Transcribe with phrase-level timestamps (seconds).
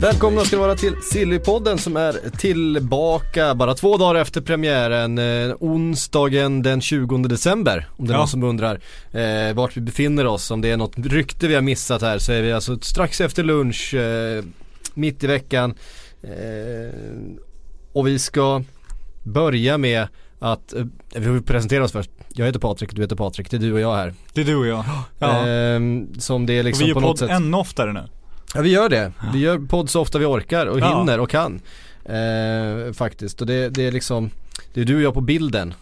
[0.00, 6.62] Välkomna ska vara till Sillypodden som är tillbaka bara två dagar efter premiären, eh, onsdagen
[6.62, 7.88] den 20 december.
[7.96, 8.18] Om det är Ja.
[8.18, 8.80] någon som undrar
[9.12, 12.32] eh, vart vi befinner oss, om det är något rykte vi har missat här så
[12.32, 14.44] är vi alltså strax efter lunch, eh,
[14.94, 15.74] mitt i veckan.
[16.22, 16.94] Eh,
[17.92, 18.62] och vi ska
[19.22, 20.06] börja med
[20.38, 20.84] att, eh,
[21.14, 22.10] vi får presentera oss först.
[22.34, 24.14] Jag heter Patrik, du heter Patrik, det är du och jag här.
[24.32, 24.84] Det är du och jag.
[25.18, 25.46] Ja.
[25.46, 27.30] Ehm, som det är och liksom vi gör på något sätt.
[27.30, 28.02] ännu oftare nu.
[28.54, 29.12] Ja vi gör det.
[29.32, 30.98] Vi gör podd så ofta vi orkar och Ja.
[30.98, 31.60] hinner och kan.
[32.04, 33.40] Eh, faktiskt.
[33.40, 34.30] Och det, det är liksom,
[34.74, 35.74] det är du och jag på bilden.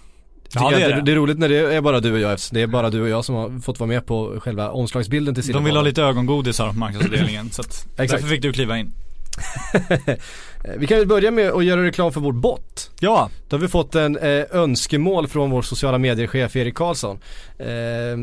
[0.53, 1.03] Ja, det är det.
[1.03, 3.03] det är roligt när det är bara du och jag eftersom det är bara du
[3.03, 6.03] och jag som har fått vara med på själva omslagsbilden till De vill ha lite
[6.03, 8.93] ögongodis här på marknadsavdelningen så att därför fick du kliva in.
[10.79, 12.91] Vi kan väl börja med att göra reklam för vår bot.
[13.01, 17.19] Ja, Då har vi fått en eh, önskemål från vår sociala medier-chef Erik Karlsson.
[17.59, 17.67] Eh,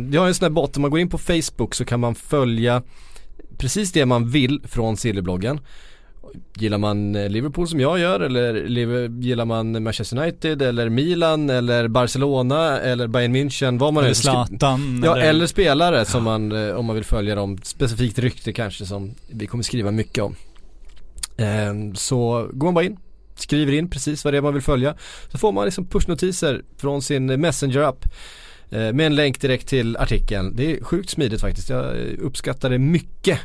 [0.10, 2.16] vi har en sån här bot, om man går in på Facebook så kan man
[2.16, 2.82] följa
[3.58, 5.59] precis det man vill från Sillybloggen.
[6.56, 11.88] Gillar man eh, Liverpool som jag gör eller gillar man Manchester United eller Milan eller
[11.88, 16.86] Barcelona eller Bayern München, vad man eller Zlatan Ja eller spelare som man, eh, om
[16.86, 20.36] man vill följa dem, specifikt rykte kanske som vi kommer skriva mycket om.
[21.38, 22.98] Ehm, Så går man bara in,
[23.36, 24.95] skriver in precis vad det är man vill följa.
[25.32, 28.06] Så får man liksom pushnotiser från sin Messenger-app
[28.69, 30.56] med en länk direkt till artikeln.
[30.56, 33.39] Det är sjukt smidigt faktiskt, jag eh, uppskattar det mycket.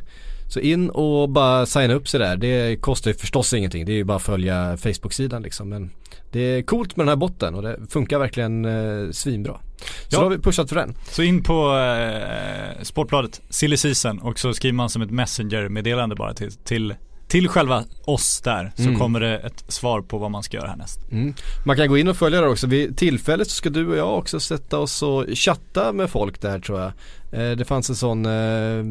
[0.48, 2.36] Så in och bara signa upp sig där.
[2.36, 3.84] Det kostar ju förstås ingenting.
[3.86, 5.68] Det är ju bara att följa Facebook-sidan liksom.
[5.68, 5.90] Men
[6.32, 9.60] det är coolt med den här botten och det funkar verkligen eh, svinbra.
[9.76, 10.18] Så Ja.
[10.18, 10.94] då har vi pushat för den.
[11.10, 16.34] Så in på eh, Sportbladet, Silly Season och så skriver man som ett messenger-meddelande bara
[16.34, 16.94] till, till,
[17.28, 18.72] till själva oss där.
[18.76, 18.98] Så Mm.
[18.98, 21.00] kommer det ett svar på vad man ska göra härnäst.
[21.10, 21.34] Mm.
[21.66, 22.66] Man kan gå in och följa där också.
[22.66, 26.58] Vid tillfället så ska du och jag också sätta oss och chatta med folk där
[26.60, 26.92] tror jag.
[27.32, 28.84] Eh, det fanns en sån, eh,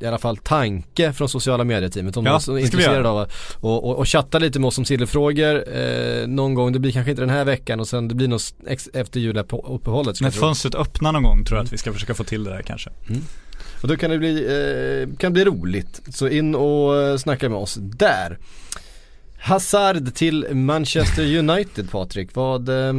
[0.00, 2.82] i alla fall tanke från sociala medieteamet om Ja, någon som är det ska vi
[2.82, 3.10] intresserad göra.
[3.10, 6.72] av att och, och, och chatta lite med oss om sillefrågor eh, någon gång.
[6.72, 8.40] Det blir kanske inte den här veckan och sen det blir nog
[8.92, 10.20] efter juluppehållet.
[10.20, 12.62] När fönstret öppnar någon gång tror jag att vi ska försöka få till det där
[12.62, 12.90] kanske.
[13.82, 14.44] Och då kan det bli,
[15.10, 16.00] eh, kan bli roligt.
[16.12, 18.38] Så in och eh, snacka med oss där.
[19.38, 22.92] Hazard till Manchester United Patrik, vad eh,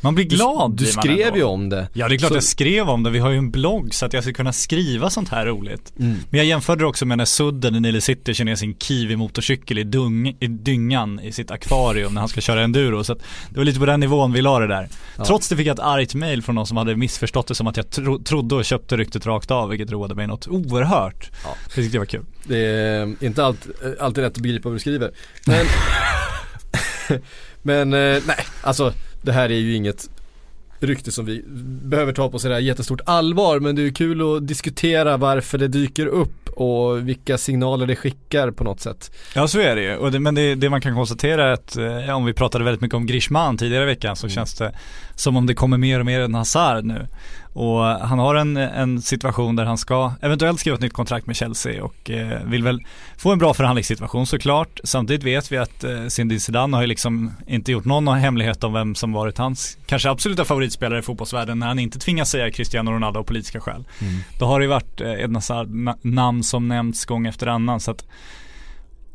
[0.00, 1.88] man blir glad Du, du skrev ju om det.
[1.92, 4.06] Ja det är klart Så- jag skrev om det, vi har ju en blogg så
[4.06, 5.92] att jag ska kunna skriva sånt här roligt.
[5.98, 6.16] Mm.
[6.30, 9.78] Men jag jämförde det också med när Sudden i Nile City kör ner sin kiwi-motorcykel
[9.78, 13.04] i, dung, i dyngan i sitt akvarium när han ska köra enduro.
[13.04, 13.18] Så att
[13.50, 14.88] det var lite på den nivån vi la det där.
[15.16, 15.24] Ja.
[15.24, 17.76] Trots det fick jag ett argt mail från någon som hade missförstått det som att
[17.76, 21.30] jag tro, trodde och köpte ryktet rakt av vilket roade mig något oerhört.
[21.44, 21.54] Ja.
[21.68, 22.24] Det tyckte jag var kul.
[22.44, 23.66] Det är inte allt,
[24.00, 25.10] alltid rätt att begripa vad du skriver.
[25.46, 25.66] Men,
[27.62, 28.92] men eh, nej, alltså
[29.22, 30.08] det här är ju inget
[30.80, 31.44] rykte som vi
[31.82, 36.06] behöver ta på sådär jättestort allvar men det är kul att diskutera varför det dyker
[36.06, 39.12] upp och vilka signaler det skickar på något sätt.
[39.34, 39.96] Ja så är det ju.
[39.96, 42.80] Och det, men det, det man kan konstatera är att eh, om vi pratade väldigt
[42.80, 44.72] mycket om Grishman tidigare i veckan så känns det
[45.14, 47.06] som om det kommer mer och mer en Hazard nu.
[47.52, 51.36] Och han har en, en situation där han ska eventuellt skriva ett nytt kontrakt med
[51.36, 52.84] Chelsea och eh, vill väl
[53.16, 54.80] få en bra förhandlingssituation såklart.
[54.84, 58.72] Samtidigt vet vi att eh, Zinedine Zidane har ju liksom inte gjort någon hemlighet om
[58.72, 62.90] vem som varit hans kanske absoluta favoritspelare i fotbollsvärlden när han inte tvingas säga Cristiano
[62.90, 63.84] Ronaldo av politiska skäl.
[64.38, 67.90] Då har det ju varit eh, Hazard na- namn som nämnts gång efter annan så
[67.90, 68.04] att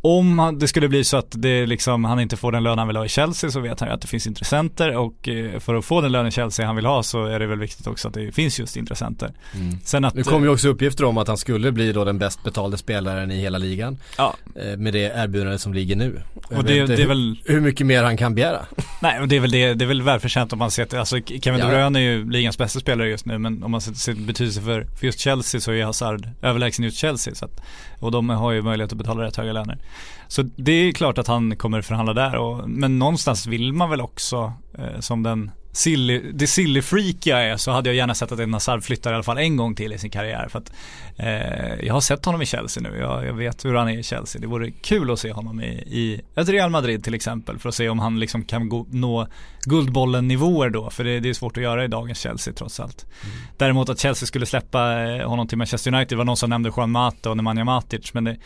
[0.05, 2.97] om det skulle bli så att det liksom, han inte får den lön han vill
[2.97, 5.85] ha i Chelsea så vet han ju att det finns intressenter och eh, för att
[5.85, 8.13] få den lönen i Chelsea han vill ha så är det väl viktigt också att
[8.13, 9.31] det finns just intressenter.
[9.83, 12.43] Sen att, Nu kommer ju också uppgifter om att han skulle bli då den bäst
[12.43, 13.97] betalde spelaren i hela ligan.
[14.17, 16.21] ja, eh, Med det erbjudande som ligger nu.
[16.49, 18.59] Jag och vet det, inte det är väl, Hur mycket mer han kan begära.
[19.01, 21.19] nej och det är väl det, det är väl välförtjänt om man ser att, alltså
[21.19, 21.65] Kevin Ja.
[21.65, 24.61] De Bruyne är ju ligans bästa spelare just nu men om man ser ser betydelse
[24.61, 27.61] för, för just Chelsea så är Hazard överlägsen just Chelsea så att,
[27.99, 29.77] och de har ju möjlighet att betala rätt höga löner.
[30.27, 34.01] Så det är klart att han kommer förhandla där och, men någonstans vill man väl
[34.01, 38.53] också eh, som den silly, det silly-freakiga är så hade jag gärna sett att Eden
[38.53, 40.47] Hazard flyttar i alla fall en gång till i sin karriär.
[40.49, 40.71] För att,
[41.17, 44.03] eh, jag har sett honom i Chelsea nu, jag, jag, vet hur han är i
[44.03, 44.41] Chelsea.
[44.41, 47.75] Det vore kul att se honom i, i ett Real Madrid till exempel för att
[47.75, 49.27] se om han liksom kan gå, nå
[49.65, 53.05] Guldbollen-nivåer då, för det, det, är svårt att göra i dagens Chelsea trots allt.
[53.23, 53.35] Mm.
[53.57, 56.91] Däremot att Chelsea skulle släppa eh, honom till Manchester United var någon som nämnde Juan
[56.91, 58.37] Mata och Nemanja Matic, men det,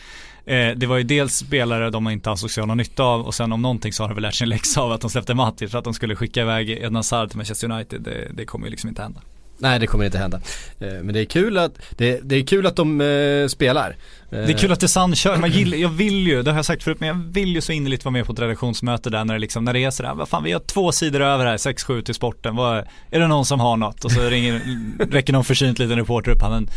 [0.45, 3.35] eh, det var ju dels spelare de inte ansåg sig ha någon nytta av och
[3.35, 5.33] sen om någonting så har de väl lärt sig en läxa av att de släppte
[5.33, 8.01] Matic för att de skulle skicka iväg Eden Hazard till Manchester United.
[8.01, 9.21] Det, det kommer ju liksom inte hända.
[9.59, 10.39] Nej det kommer inte hända.
[10.79, 13.95] Eh, men det är kul att, det, det är kul att de eh, spelar.
[14.29, 16.65] Det är kul att The Sun kör, man gillar, jag vill ju, det har jag
[16.65, 19.33] sagt förut, men jag vill ju så innerligt vara med på ett redaktionsmöte där när
[19.33, 22.01] det liksom, när det är sådär, vad fan vi har två sidor över här, 6-7
[22.01, 22.77] till sporten, vad,
[23.11, 24.05] är det någon som har något?
[24.05, 24.61] Och så ringer,
[25.11, 26.69] räcker någon försynt liten reporter upp handen,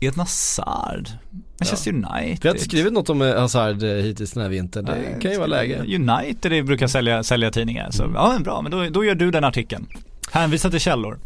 [0.00, 1.08] Eden Hazard,
[1.60, 1.96] Manchester ja.
[1.96, 2.38] United.
[2.42, 5.30] Vi har inte skrivit något om eh, Hazard hittills den här vintern, det Nej, kan
[5.30, 5.78] ju vara läge.
[5.78, 8.14] United det brukar sälja, sälja tidningar, så mm.
[8.14, 9.86] ja bra, men då, då gör du den artikeln.
[10.30, 11.18] Hänvisa till källor.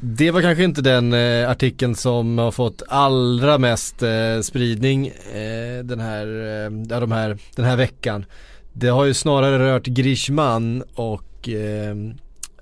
[0.00, 5.84] Det var kanske inte den eh, artikeln som har fått allra mest eh, spridning eh,
[5.84, 6.26] den, här,
[6.64, 8.24] eh, de här, den här veckan.
[8.72, 11.94] Det har ju snarare rört Griezmann och eh,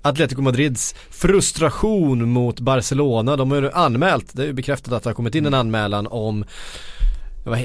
[0.01, 3.35] Atletico Madrids frustration mot Barcelona.
[3.35, 6.07] De har ju anmält, det är ju bekräftat att det har kommit in en anmälan
[6.07, 6.45] om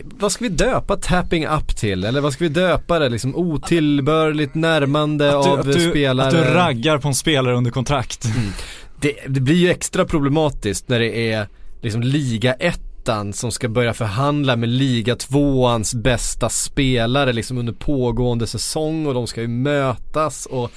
[0.04, 2.04] vad ska vi döpa tapping up till?
[2.04, 3.08] Eller vad ska vi döpa det?
[3.08, 6.26] Liksom otillbörligt närmande att du, av att du, spelare?
[6.26, 8.24] Att du raggar på en spelare under kontrakt.
[8.24, 8.52] Mm
[9.00, 11.46] det, det blir ju extra problematiskt när det är
[11.80, 18.46] liksom liga ettan som ska börja förhandla med liga tvåans bästa spelare liksom under pågående
[18.46, 20.70] säsong och de ska ju mötas och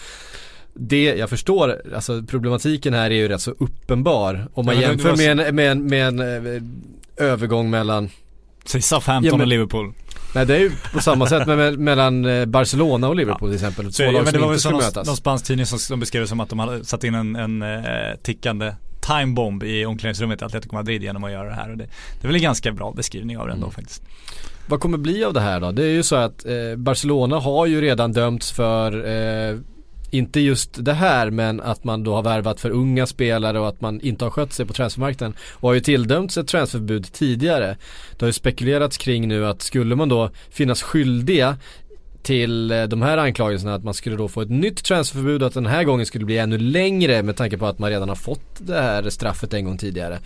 [0.74, 5.40] det, jag förstår, alltså problematiken här är ju rätt så uppenbar om man jämför med
[5.40, 6.62] en, med en, med en eh,
[7.18, 8.10] övergång mellan
[8.66, 9.94] Säg Southampton ja, men, och Liverpool
[10.36, 13.58] Nej det är ju på samma sätt med, mellan eh, Barcelona och Liverpool ja.
[13.58, 13.94] till exempel.
[13.94, 15.08] Två lag som inte skulle någon, mötas.
[15.08, 17.62] Någon spansk tidning som de beskrev det som att de hade satt in en, en
[17.62, 21.72] uh, tickande timebomb i omklädningsrummet i Atletico Madrid genom att göra det här.
[21.72, 21.84] Och det,
[22.22, 23.74] det är väl en ganska bra beskrivning av det ändå mm.
[23.74, 24.04] faktiskt.
[24.68, 25.72] Vad kommer bli av det här då?
[25.72, 29.58] Det är ju så att eh, Barcelona har ju redan dömts för eh,
[30.12, 33.82] inte just det här men att man då har värvat för unga spelare och att
[33.82, 37.78] man inte har skött sig på transfermarknaden och har ju tilldömts ett transferförbud tidigare.
[38.12, 41.58] Det har ju spekulerats kring nu att skulle man då finnas skyldiga
[42.24, 45.54] till eh, de här anklagelserna att man skulle då få ett nytt transferförbud och att
[45.54, 48.58] den här gången skulle bli ännu längre med tanke på att man redan har fått
[48.58, 50.20] det här straffet en gång tidigare.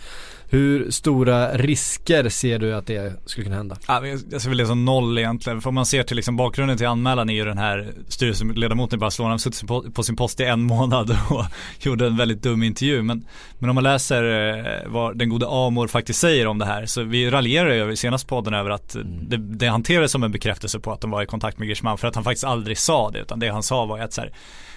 [0.48, 3.76] Hur stora risker ser du att det skulle kunna hända?
[3.88, 5.60] Ja, jag ser väl det som noll egentligen.
[5.60, 9.00] För om man ser till liksom bakgrunden till anmälan är ju den här styrelseledamoten i
[9.00, 11.44] Barcelona har suttit på, på, sin post i en månad och
[11.80, 13.02] gjorde en väldigt dum intervju.
[13.02, 13.26] Men,
[13.58, 14.24] men om man läser
[14.58, 17.96] eh, vad den gode Amor faktiskt säger om det här så vi raljerar ju i
[17.96, 19.28] senaste podden över att mm.
[19.28, 22.08] det, det hanterades som en bekräftelse på att de var i kontakt med Griezmann för
[22.08, 24.32] att han faktiskt aldrig sa det utan det han sa var att så här,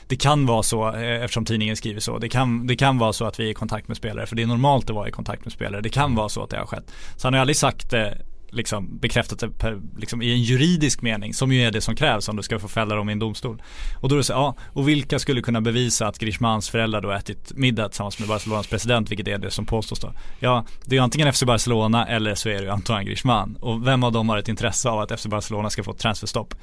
[0.09, 3.25] det kan vara så, eh, eftersom tidningen skriver så, det kan, det kan vara så
[3.25, 5.45] att vi är i kontakt med spelare, för det är normalt att vara i kontakt
[5.45, 5.58] med spelare.
[5.59, 6.15] Det kan mm.
[6.15, 6.91] vara så att det har skett.
[7.15, 8.17] Så han har aldrig sagt det
[8.51, 12.29] liksom bekräftat det per, liksom, i en juridisk mening som ju är det som krävs
[12.29, 13.61] om du ska få fälla dem i en domstol.
[13.95, 17.11] Och då är det så, ja, och vilka skulle kunna bevisa att Grishmans föräldrar då
[17.11, 20.13] ätit middag tillsammans med Barcelonas president, vilket är det som påstås då.
[20.39, 23.57] Ja, det är antingen FC Barcelona eller så är det ju Antoine Grishman.
[23.59, 26.53] Och vem av dem har ett intresse av att FC Barcelona ska få ett transferstopp?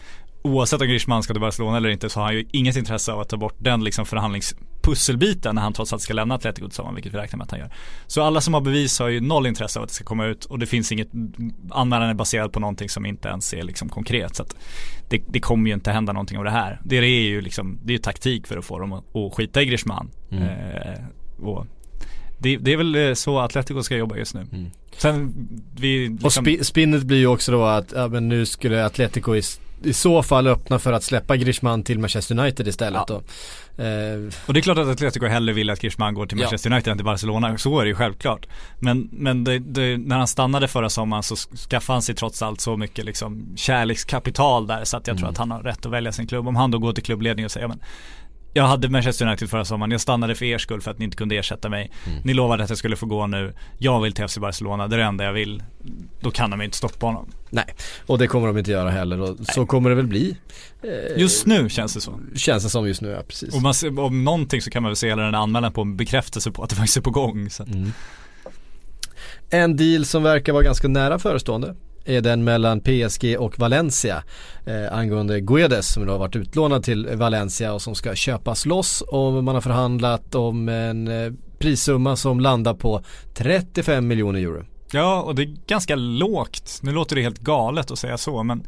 [0.42, 3.20] Oavsett om Griezmann ska till Barcelona eller inte så har han ju inget intresse av
[3.20, 7.14] att ta bort den liksom förhandlingspusselbiten när han trots allt ska lämna Atletico tillsammans, vilket
[7.14, 7.70] vi räknar med att han gör.
[8.06, 10.44] Så alla som har bevis har ju noll intresse av att det ska komma ut
[10.44, 11.08] och det finns inget,
[11.70, 14.36] anmälan är baserad på någonting som inte ens är liksom konkret.
[14.36, 14.44] Så
[15.08, 16.80] det, det kommer ju inte hända någonting av det här.
[16.84, 19.66] Det är ju liksom, det är taktik för att få dem att, att skita i
[19.66, 20.10] Griezmann.
[20.30, 20.42] Mm.
[20.42, 21.66] Eh, och
[22.38, 24.40] det, det, är väl eh, så Atletico ska jobba just nu.
[24.40, 24.70] Mm.
[24.96, 25.34] Sen
[25.76, 26.26] vi liksom...
[26.26, 29.36] Och sp spinnet blir ju också då att, ja, men nu skulle Atletico
[29.82, 33.14] i så fall öppna för att släppa Griezmann till Manchester United istället ja.
[33.14, 33.14] då.
[33.82, 34.32] Eh.
[34.46, 36.74] Och det är klart att Atletico hellre vill att Griezmann går till Manchester ja.
[36.76, 38.46] United än till Barcelona, så är det ju självklart.
[38.78, 42.60] Men, men det, det, när han stannade förra sommaren så skaffade han sig trots allt
[42.60, 45.20] så mycket liksom kärlekskapital där så att jag mm.
[45.20, 46.48] tror att han har rätt att välja sin klubb.
[46.48, 47.80] Om han då går till klubbledningen och säger men
[48.56, 51.16] jag hade Manchester United förra sommaren, jag stannade för er skull för att ni inte
[51.16, 51.90] kunde ersätta mig.
[52.06, 52.18] Mm.
[52.24, 54.98] Ni lovade att jag skulle få gå nu, jag vill till FC Barcelona, det är
[54.98, 55.62] det enda jag vill.
[56.20, 57.30] Då kan de inte stoppa honom.
[57.50, 57.74] Nej,
[58.06, 59.46] och det kommer de inte göra heller och Nej.
[59.54, 60.36] så kommer det väl bli.
[60.82, 62.20] Eh, just nu känns det så.
[62.34, 63.54] Känns det som just nu, ja precis.
[63.54, 66.50] Och man, om någonting så kan man väl se hela den anmälan på en bekräftelse
[66.50, 67.48] på att det faktiskt är på gång.
[67.66, 67.92] Mm.
[69.50, 71.74] En deal som verkar vara ganska nära förestående
[72.06, 74.22] är den mellan PSG och Valencia
[74.66, 79.00] eh, angående Guedes som då har varit utlånad till Valencia och som ska köpas loss
[79.00, 83.02] och man har förhandlat om en eh, prissumma som landar på
[83.34, 84.64] 35 miljoner euro.
[84.92, 86.78] Ja, och det är ganska lågt.
[86.82, 88.66] Nu låter det helt galet att säga så, men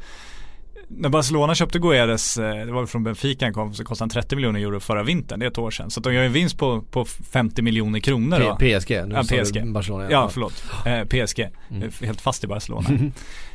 [0.89, 4.37] när Barcelona köpte Guedes, eh, det var från Benfica han kom, så kostade han 30
[4.37, 5.91] miljoner euro förra vintern, det är ett år sedan.
[5.91, 8.57] Så de gör en vinst på, på 50 miljoner kronor då.
[8.57, 9.73] PSG, nu Ja, PSG.
[9.73, 10.11] Barcelona.
[10.11, 10.65] Ja, förlåt.
[10.87, 11.49] Eh, PSG.
[11.71, 11.91] Mm.
[12.03, 12.89] Helt fast i Barcelona.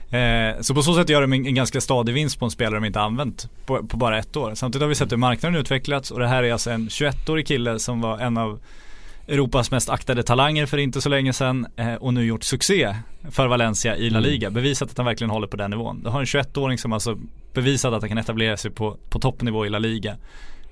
[0.17, 2.75] eh, så på så sätt gör de en, en ganska stadig vinst på en spelare
[2.79, 4.55] de inte använt på, på bara ett år.
[4.55, 7.79] Samtidigt har vi sett hur marknaden utvecklats och det här är alltså en 21-årig kille
[7.79, 8.59] som var en av
[9.27, 12.95] Europas mest aktade talanger för inte så länge sedan eh, och nu gjort succé
[13.31, 14.29] för Valencia i La Mm.
[14.31, 14.49] Liga.
[14.49, 16.03] Bevisat att han verkligen håller på den nivån.
[16.03, 17.17] Du har en 21-åring som alltså
[17.53, 20.15] bevisat att han kan etablera sig på, på toppnivå i La Liga.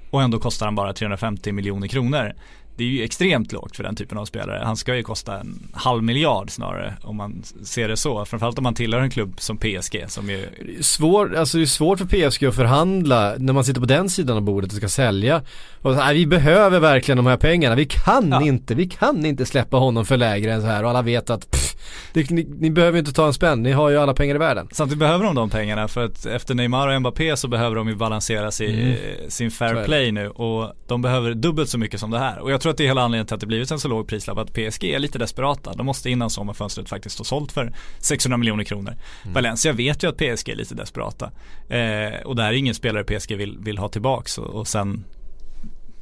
[0.10, 2.34] Och ändå kostar han bara 350 miljoner kronor.
[2.82, 4.62] Det är ju extremt lågt för den typen av spelare.
[4.66, 8.26] Han ska ju kosta en halv miljard snarare om man ser det så.
[8.26, 10.48] Framförallt om man tillhör en klubb som PSG som ju
[10.82, 14.38] Svår, alltså det är svårt för PSG att förhandla när man sitter på den sidan
[14.38, 15.42] av bordet och ska sälja.
[15.82, 18.42] Och, nej, vi behöver verkligen de här pengarna, vi kan Ja.
[18.42, 21.52] inte, vi kan inte släppa honom för lägre än så här och alla vet att
[21.52, 21.76] pff,
[22.14, 24.68] det, ni, ni behöver inte ta en spänn, ni har ju alla pengar i världen.
[24.72, 27.96] Samtidigt behöver de de pengarna för att efter Neymar och Mbappé så behöver de ju
[27.96, 28.96] balansera sin, Mm.
[29.28, 32.40] sin Så är fair play nu och de behöver dubbelt så mycket som det här.
[32.40, 34.08] Och jag tror att det är hela anledningen till att det blivit en så låg
[34.08, 35.74] prislapp att PSG är lite desperata.
[35.74, 38.94] De måste innan sommarfönstret faktiskt ha sålt för 600 miljoner kronor.
[39.24, 39.34] Mm.
[39.34, 41.32] Valencia vet ju att PSG är lite desperata.
[41.70, 45.04] Eh, och det här är ingen spelare PSG vill, vill ha tillbaks och, och sen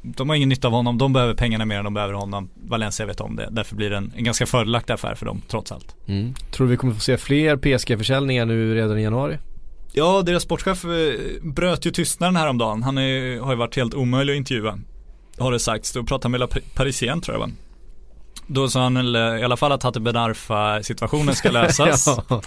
[0.02, 2.50] de har ingen nytta av honom, de behöver pengarna mer än de behöver honom.
[2.54, 5.72] Valencia vet om det, därför blir det en, en ganska fördelaktig affär för dem trots
[5.72, 5.96] allt.
[6.50, 9.38] Tror du vi kommer få se fler PSG-försäljningar nu redan i januari?
[9.92, 10.90] Ja, deras sportchef eh,
[11.42, 12.82] bröt ju tystnaden häromdagen.
[12.82, 14.78] Han är, har ju varit helt omöjlig att intervjua.
[15.40, 15.92] Har det sagts.
[15.92, 17.50] Då pratade med La Parisien tror jag va?
[18.52, 22.06] Då sa han i alla fall att Hatte Benarfa situationen ska lösas.
[22.28, 22.42] Ja.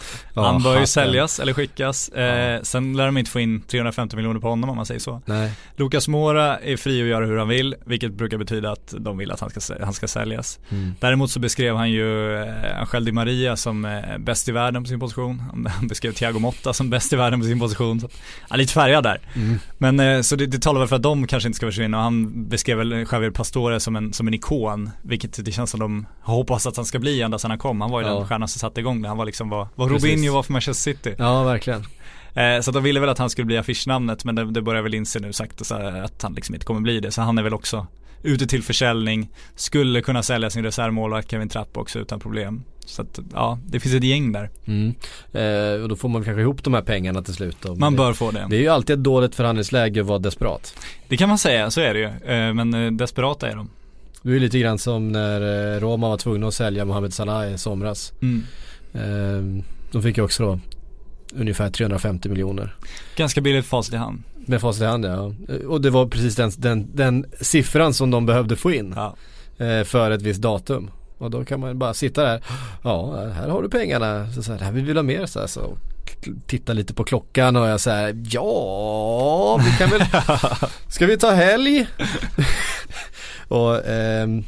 [0.46, 2.10] han bör ju säljas eller skickas.
[2.10, 5.22] Eh, sen lär de inte få in 350 miljoner på honom om man säger så.
[5.26, 5.52] Nej.
[5.76, 9.32] Lucas Mora är fri att göra hur han vill, vilket brukar betyda att de vill
[9.32, 10.60] att han ska, han ska säljas.
[10.70, 10.96] Mm.
[11.00, 14.88] Däremot så beskrev han ju eh, Angel Di Maria som eh, bäst i världen på
[14.90, 15.40] sin position.
[15.40, 18.00] Han- Han beskrev Thiago Motta som bäst i världen på sin position.
[18.00, 18.10] Så,
[18.50, 19.20] ja, lite färgad där.
[19.36, 19.60] Mm.
[19.78, 22.04] Men eh, så det, det talar väl för att de kanske inte ska försvinna och
[22.04, 24.90] han beskrev väl Javier Pastore som en, som en ikon.
[25.02, 27.82] Vilket det känns som de hoppas att han ska bli ända sedan han kom.
[27.82, 28.14] Han var ju Ja.
[28.14, 29.08] den stjärnan som satte igång det.
[29.08, 29.92] Han var liksom vad, vad.
[29.92, 31.16] Robinho var för Manchester City.
[31.18, 31.84] Ja, verkligen.
[32.34, 34.94] Eh, så de ville väl att han skulle bli affischnamnet men det, det börjar väl
[34.94, 37.12] inse nu sakta att han liksom inte kommer bli det.
[37.12, 37.88] Så han är väl också
[38.24, 39.30] ute till försäljning.
[39.56, 42.64] Skulle kunna sälja sin reservmålvakt Kevin Trapp också utan problem.
[42.86, 44.50] Så att ja, det finns ett gäng där.
[44.66, 44.96] Mm.
[45.32, 47.76] Eh, och då får man kanske ihop de här pengarna till slut då.
[47.76, 48.48] Man det, bör få det.
[48.50, 50.76] det är ju alltid ett dåligt förhandlingsläge att vara desperat.
[51.08, 52.06] Det kan man säga, så är det ju.
[52.06, 53.70] Eh, men eh, desperata är de.
[54.24, 57.58] Det är lite grann som när eh, Roma var tvungna att sälja Mohamed Salah i
[57.58, 58.14] somras.
[58.22, 58.44] Mm.
[58.94, 60.60] Eh, de fick ju också då
[61.36, 62.76] ungefär 350 miljoner.
[63.16, 64.24] Ganska billigt facit i hand.
[64.46, 65.34] Med facit i hand ja.
[65.68, 69.16] Och det var precis den, den, den siffran som de behövde få in Ja.
[69.66, 70.92] eh, för ett visst datum.
[71.18, 72.44] Och då kan man bara sitta där.
[72.84, 74.32] Ja, här har du pengarna.
[74.32, 75.26] Så, så här, här vill vi ha mer.
[75.26, 75.78] Så, här, så
[76.48, 80.02] titta lite på klockan och jag säger ja, vi kan väl,
[80.88, 81.88] ska vi ta helg?
[83.48, 84.44] och ehm,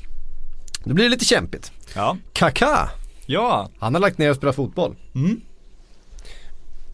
[0.83, 1.71] då blir det lite kämpigt.
[1.95, 2.17] Ja.
[2.33, 2.89] Kaká,
[3.25, 3.69] Ja.
[3.79, 4.95] han har lagt ner och spelat fotboll.
[5.15, 5.41] Mm.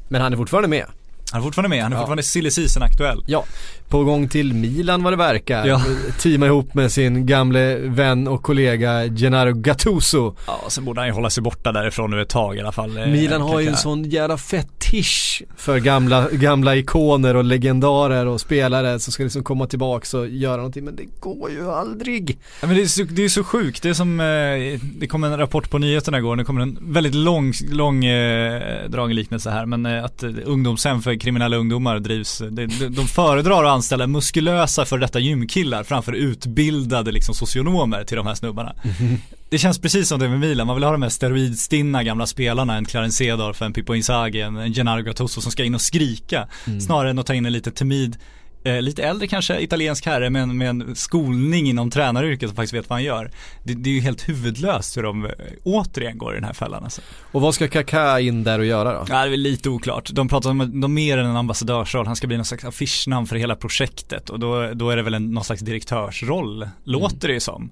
[0.08, 0.86] Men han är fortfarande med.
[1.31, 2.01] Han är fortfarande med, han är Ja.
[2.01, 3.24] fortfarande silly season aktuell.
[3.27, 3.46] Ja,
[3.91, 5.67] på gång till Milan vad det verkar.
[5.67, 5.81] Ja.
[6.19, 10.36] Teamar ihop med sin gamle vän och kollega Gennaro Gattuso.
[10.48, 12.98] Ja, sen borde han ju hålla sig borta därifrån nu ett tag i alla fall.
[12.98, 18.41] eh, Milan har ju en sån jävla fetisch för gamla, gamla ikoner och legendarer och
[18.41, 22.38] spelare som ska liksom komma tillbaks och göra någonting men det går ju aldrig.
[22.62, 25.24] Ja, men det är, så, det är så sjukt, det är som, eh, det kom
[25.24, 29.65] en rapport på nyheterna igår, det kommer en väldigt lång, lång eh, dragen liknelse här,
[29.65, 34.97] men att ungdomshem för kriminella ungdomar drivs, de, de, de föredrar att anställa muskulösa för
[34.97, 38.75] detta gymkillar framför utbildade liksom socionomer till de här snubbarna.
[39.50, 42.75] Det känns precis som det med Milan, man vill ha de här steroidstinna gamla spelarna,
[42.75, 46.47] en Clarence Seedorf, en Pippo Inzaghi, en, en Gennaro Gattuso som ska in och skrika,
[46.81, 48.17] snarare än att ta in en lite timid
[48.63, 52.73] Eh, lite äldre kanske, italiensk herre med en, med en skolning inom tränaryrket som faktiskt
[52.73, 53.31] vet vad han gör.
[53.63, 55.31] Det, det är ju helt huvudlöst hur de eh,
[55.63, 57.01] återigen går i den här fällan alltså.
[57.31, 59.05] Och vad ska Kaká in där och göra då?
[59.09, 60.09] Ja, det är lite oklart.
[60.13, 63.35] De pratar om de mer än en ambassadörsroll, han ska bli någon slags affischnamn för
[63.35, 67.39] hela projektet och då, då är det väl en, någon slags direktörsroll, låter det ju
[67.39, 67.71] som.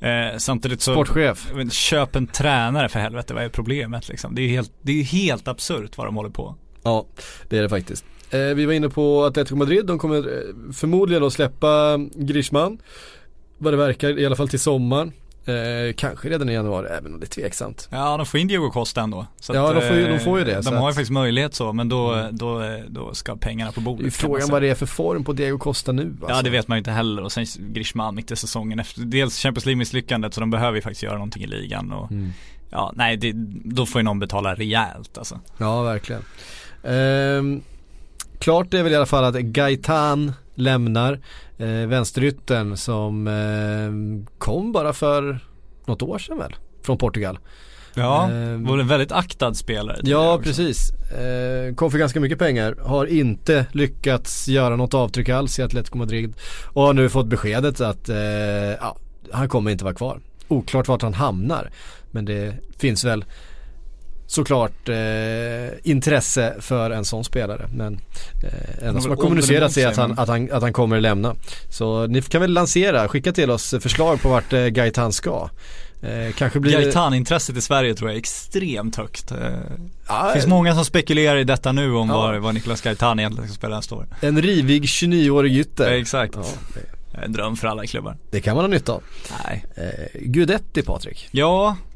[0.00, 1.50] Eh, samtidigt så Sportchef.
[1.54, 4.34] Men köp en tränare för helvete, vad är problemet liksom?
[4.34, 6.54] Det är ju helt, det är helt absurt vad de håller på.
[6.82, 7.06] Ja,
[7.48, 8.04] det är det faktiskt.
[8.30, 12.78] Eh, vi var inne på Atletico Madrid, de kommer eh, förmodligen att släppa Griezmann.
[13.58, 15.12] Vad det verkar, i alla fall till sommaren.
[15.44, 17.88] Eh, kanske redan i januari, även om det är tveksamt.
[17.92, 19.26] Ja, de får in Diego Costa ändå.
[19.52, 21.54] Ja, de får ju- eh, de får ju det, De har ju att- faktiskt möjlighet
[21.54, 24.06] så, men då, då, då ska pengarna på Det bordet.
[24.06, 26.36] är kan man frågan vad det är för form på Diego Costa nu alltså.
[26.36, 29.38] Ja det vet man ju inte heller och sen Griezmann mitt i säsongen efter dels
[29.38, 32.30] Champions League misslyckandet så de behöver ju faktiskt göra någonting i ligan och Mm.
[32.70, 33.32] ja nej det,
[33.64, 35.40] då får ju någon betala rejält alltså.
[35.58, 36.22] Ja, verkligen.
[36.84, 37.60] Ehm,
[38.38, 41.20] klart är väl i alla fall att Gaitan lämnar
[41.58, 45.38] eh, vänsterytten som eh, kom bara för
[45.86, 47.38] något år sedan väl från Portugal.
[47.94, 48.64] Ja, Ehm.
[48.64, 50.00] var en väldigt aktad spelare.
[50.02, 50.90] Ja precis.
[50.92, 52.76] Eh, kom för ganska mycket pengar.
[52.84, 56.34] Har inte lyckats göra något avtryck alls i Atletico Madrid.
[56.64, 58.16] Och har nu fått beskedet att eh,
[58.80, 58.96] ja,
[59.32, 60.20] han kommer inte vara kvar.
[60.48, 61.70] Oklart vart han hamnar.
[62.10, 63.24] Men det finns väl
[64.30, 64.96] såklart eh,
[65.90, 67.68] intresse för en sån spelare.
[67.72, 68.00] Men
[68.44, 71.34] eh, enda som har kommunicerat sig att han, att, han, att han kommer lämna.
[71.70, 75.50] Så ni kan väl lansera, skicka till oss förslag på vart eh, Gaitan ska.
[76.02, 79.30] Eh, kanske blir Gaitan-intresset i Sverige tror jag är extremt högt.
[79.32, 82.16] Eh, Det finns många som spekulerar i detta nu om Ja.
[82.16, 84.06] var, var Niklas Gaitan egentligen ska spela nästa år.
[84.20, 85.90] En rivig 29-årig ytter.
[85.92, 86.34] Ja, exakt.
[86.36, 86.42] Ja,
[86.74, 86.80] det,
[87.24, 88.16] En dröm för alla klubbar.
[88.30, 89.02] det kan man ha nytta av.
[89.44, 89.64] Nej.
[89.76, 91.28] Eh, Gudetti Patrik.
[91.30, 91.87] Ja, Eh,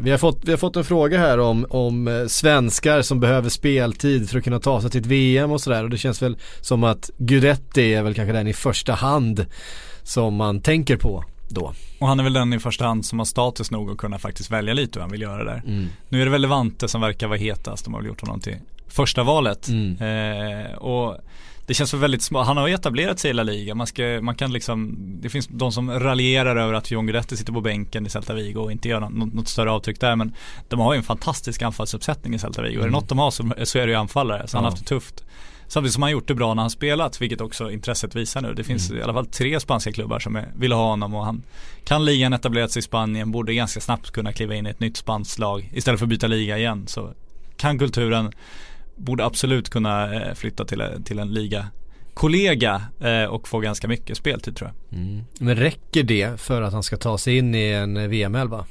[0.00, 3.48] vi, har fått, vi har fått en fråga här om, om eh, svenskar som behöver
[3.48, 5.84] speltid för att kunna ta sig till ett VM och sådär.
[5.84, 9.46] Och det känns väl som att Gudetti är väl kanske den i första hand
[10.02, 11.72] som man tänker på då.
[11.98, 14.50] och han är väl den i första hand som har status nog att kunna faktiskt
[14.50, 15.62] välja lite hur han vill göra där.
[15.66, 15.88] Mm.
[16.08, 17.84] Nu är det väl Levante som verkar vara hetast.
[17.84, 18.56] De har väl gjort honom till
[18.88, 19.68] första valet.
[19.68, 19.96] Mm.
[19.96, 21.16] Eh, och
[21.66, 22.42] det känns väl väldigt små.
[22.42, 23.74] Han har ju etablerat sig i La Liga.
[23.74, 27.52] Man, ska, man kan liksom, det finns de som raljerar över att John Guidetti sitter
[27.52, 30.16] på bänken i Celta Vigo och inte gör något, något större avtryck där.
[30.16, 30.34] Men
[30.68, 32.80] de har ju en fantastisk anfallsuppsättning i Celta Vigo.
[32.80, 34.48] Är det något de har så, så är det ju anfallare.
[34.48, 35.24] Så han har haft det tufft.
[35.68, 38.54] Samtidigt som han gjort det bra när han spelat, vilket också intresset visar nu.
[38.54, 41.42] Det finns i alla fall tre spanska klubbar som är, vill ha honom och han
[41.84, 44.96] kan ligan etablerat sig i Spanien, borde ganska snabbt kunna kliva in i ett nytt
[44.96, 46.86] spanskt lag istället för att byta liga igen.
[46.86, 47.12] Så
[47.56, 48.32] kan kulturen,
[48.96, 51.66] borde absolut kunna eh, flytta till, till en liga
[52.14, 54.98] kollega eh, och få ganska mycket speltid tror jag.
[55.38, 58.64] Men räcker det för att han ska ta sig in i en eh, VM-11?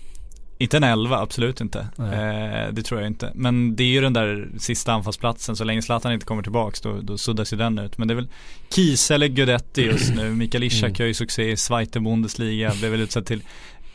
[0.57, 1.79] Inte en elva, absolut inte.
[1.97, 3.31] Eh, det tror jag inte.
[3.35, 6.99] Men det är ju den där sista anfallsplatsen, så länge Zlatan inte kommer tillbaks då,
[7.01, 7.97] då suddas ju den ut.
[7.97, 8.27] Men det är väl
[8.75, 10.29] Kiese eller Guidetti just nu.
[10.35, 10.95] Mikael Ishak Mm.
[10.99, 13.43] gör ju succé i Zweite Bundesliga, blev väl utsedd till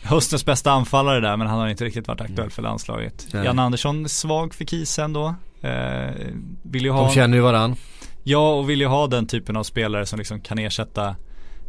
[0.03, 3.27] höstens bästa anfallare där men han har inte riktigt varit aktuell för landslaget.
[3.33, 3.45] Nej.
[3.45, 5.35] Jan Andersson är svag för Kiese ändå.
[5.61, 6.15] Eh,
[6.63, 7.77] vill ju ha De känner ju varann.
[8.23, 11.17] Ja, och vill ju ha den typen av spelare som liksom kan ersätta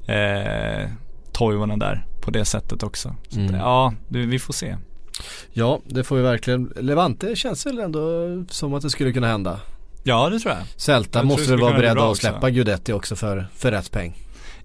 [0.07, 0.89] eh,
[1.31, 3.15] Toivonen där på det sättet också.
[3.29, 3.53] Så Mm.
[3.55, 4.75] att, ja, vi får se.
[5.53, 6.73] Ja, det får vi verkligen.
[6.75, 7.99] Levante känns väl ändå
[8.49, 9.59] som att det skulle kunna hända.
[10.03, 11.03] Ja, det tror jag.
[11.11, 12.49] Det måste väl vara beredda att släppa också.
[12.49, 14.17] Gudetti också för, för rätt peng.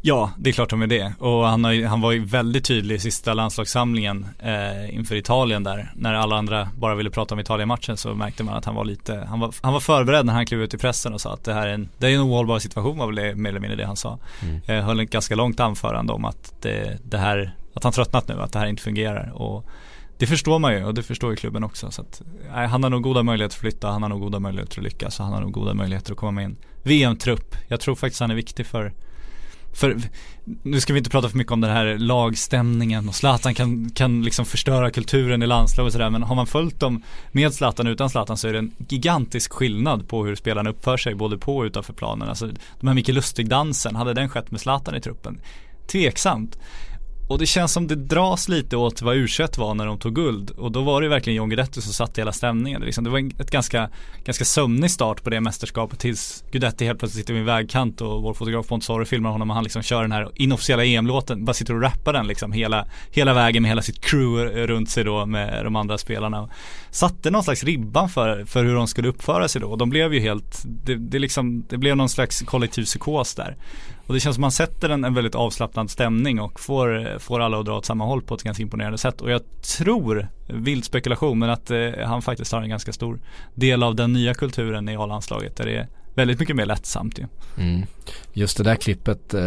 [0.05, 1.12] Ja, det är klart de är det.
[1.19, 5.93] Och han, har, han var ju väldigt tydlig i sista landslagssamlingen eh, inför Italien där.
[5.97, 9.27] När alla andra bara ville prata om Italien-matchen så märkte man att han var lite,
[9.29, 11.55] han var, han var förberedd när han klev ut i pressen och sa att det
[11.55, 13.87] här är en, det är en ohållbar situation var väl det, mer eller mindre det
[13.87, 14.19] han sa.
[14.67, 18.41] Eh, höll ett ganska långt anförande om att det, det här, att han tröttnat nu,
[18.41, 19.33] att det här inte fungerar.
[19.35, 19.67] Och
[20.19, 21.91] det förstår man ju och det förstår ju klubben också.
[21.91, 22.23] Så att,
[22.55, 25.19] nej, han har nog goda möjligheter att flytta, han har nog goda möjligheter att lyckas
[25.19, 27.57] och han har nog goda möjligheter att komma med i en VM-trupp.
[27.69, 28.93] Jag tror faktiskt han är viktig för
[29.73, 30.01] för
[30.63, 34.23] nu ska vi inte prata för mycket om den här lagstämningen och Zlatan kan, kan
[34.23, 37.91] liksom förstöra kulturen i landslaget och sådär men har man följt dem med Zlatan och
[37.91, 41.57] utan Zlatan så är det en gigantisk skillnad på hur spelarna uppför sig både på
[41.57, 42.29] och utanför planen.
[42.29, 42.49] Alltså
[42.81, 45.41] de här Micke Lustig-dansen, hade den skett med Zlatan i truppen?
[45.87, 46.59] Tveksamt.
[47.29, 50.51] Och det känns som det dras lite åt vad u var när de tog guld
[50.51, 52.83] och då var det ju verkligen John Guidetti som satte hela stämningen.
[52.83, 53.05] Liksom.
[53.05, 53.91] Det, var en- ett ganska,
[54.25, 58.23] ganska sömnig start på det mästerskapet tills Guidetti helt plötsligt sitter vid en vägkant och
[58.23, 61.75] vår fotograf Montessori filmar honom och han liksom kör den här inofficiella EM-låten, bara sitter
[61.75, 65.65] och rappar den liksom hela, hela vägen med hela sitt crew runt sig då med
[65.65, 66.49] de andra spelarna.
[66.91, 70.15] Satte någon slags ribban för, för hur de skulle uppföra sig då och de blev
[70.15, 73.57] ju helt, det, det, liksom, det blev någon slags kollektiv psykos där.
[74.07, 77.59] Och det känns som man sätter en, en väldigt avslappnad stämning och får, får alla
[77.61, 79.21] att dra åt samma håll på ett ganska imponerande sätt.
[79.21, 79.41] Och jag
[79.79, 83.21] tror, vild spekulation, men att eh, han faktiskt har en ganska stor
[83.55, 87.27] del av den nya kulturen i A-landslaget där det är väldigt mycket mer lättsamt ju.
[88.33, 89.41] Just det där klippet eh,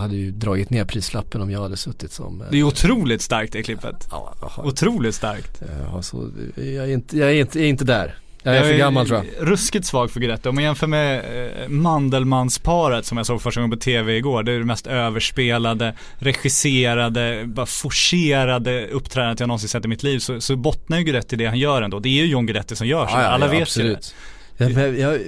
[0.00, 3.52] hade ju dragit ner prislappen om jag hade suttit som eh, Det är otroligt starkt
[3.52, 4.08] det klippet.
[4.10, 5.62] ja, jag, har, Otroligt starkt.
[5.82, 8.14] jag, har så, jag, är inte, jag, är inte, jag är inte där.
[8.42, 9.48] Jag är för gammal tror jag.
[9.48, 10.48] ruskigt svag för Guidetti.
[10.48, 14.42] Om man jämför med eh, Mandelmansparet som jag såg första gången på tv igår.
[14.42, 20.18] Det är det mest överspelade, regisserade, bara forcerade uppträdandet jag någonsin sett i mitt liv.
[20.18, 21.98] Så, så bottnar ju Guidetti i det han gör ändå.
[21.98, 23.16] Det är ju John Guidetti som gör så.
[23.16, 24.12] Alla vet ju det.
[24.60, 25.18] Jag, jag, har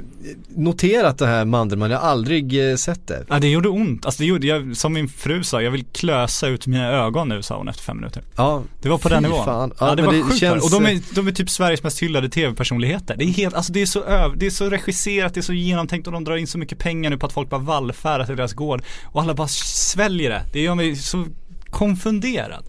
[0.56, 3.24] noterat det här Mandelmann, jag har aldrig eh, sett det.
[3.28, 4.06] Ja det gjorde ont.
[4.06, 7.42] Alltså det gjorde, jag, som min fru sa, jag vill klösa ut mina ögon nu
[7.42, 8.22] sa hon efter fem minuter.
[8.36, 9.44] Ja, Det var på den nivån.
[9.44, 9.72] fan.
[9.78, 12.02] Ja, Ja, det var det sjukt känns- Och de är, de är typ Sveriges mest
[12.02, 13.16] hyllade tv-personligheter.
[13.16, 15.52] Det är helt, alltså det är så öv, det är så regisserat, det är så
[15.52, 18.36] genomtänkt och de drar in så mycket pengar nu på att folk bara vallfärdar till
[18.36, 18.82] deras gård.
[19.04, 20.42] Och alla bara sväljer det.
[20.52, 21.26] Det gör mig så
[21.70, 22.64] konfunderad.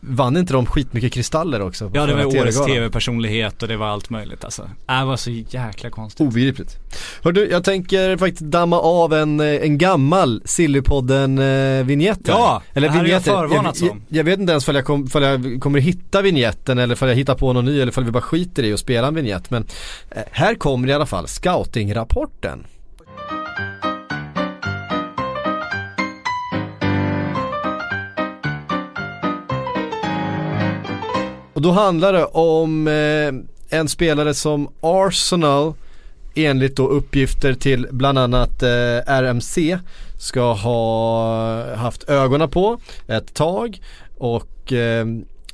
[0.00, 1.90] Vann inte de skitmycket kristaller också?
[1.94, 4.62] Ja det var årets tv-personlighet och det var allt möjligt alltså.
[4.88, 6.26] Äh, Det var så jäkla konstigt.
[6.26, 6.76] Obegripligt.
[7.22, 12.20] Hördu, jag tänker faktiskt damma av en, eh, en gammal Sillypodden eh, vignett.
[12.24, 13.30] Ja, eller det här har jag vignetter.
[13.48, 17.02] förvarnat jag, jag, jag vet inte ens om jag, kom, jag kommer hitta vignetten eller
[17.02, 19.14] om jag hittar på någon ny eller om vi bara skiter i att spela en
[19.14, 19.50] vignett.
[19.50, 19.66] Men
[20.10, 22.64] eh, här kommer i alla fall scoutingrapporten.
[31.58, 35.74] Och då handlar det om eh, en spelare som Arsenal
[36.34, 38.68] enligt då uppgifter till bland annat eh,
[39.06, 39.78] RMC
[40.18, 43.80] ska ha haft ögonen på ett tag
[44.18, 45.06] och eh,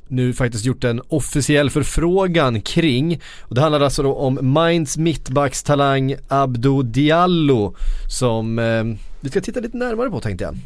[0.07, 3.21] nu faktiskt gjort en officiell förfrågan kring.
[3.41, 7.75] Och det handlar alltså då om Mainz mittbackstalang Abdo Diallo
[8.09, 8.83] som eh,
[9.19, 10.57] vi ska titta lite närmare på tänkte jag.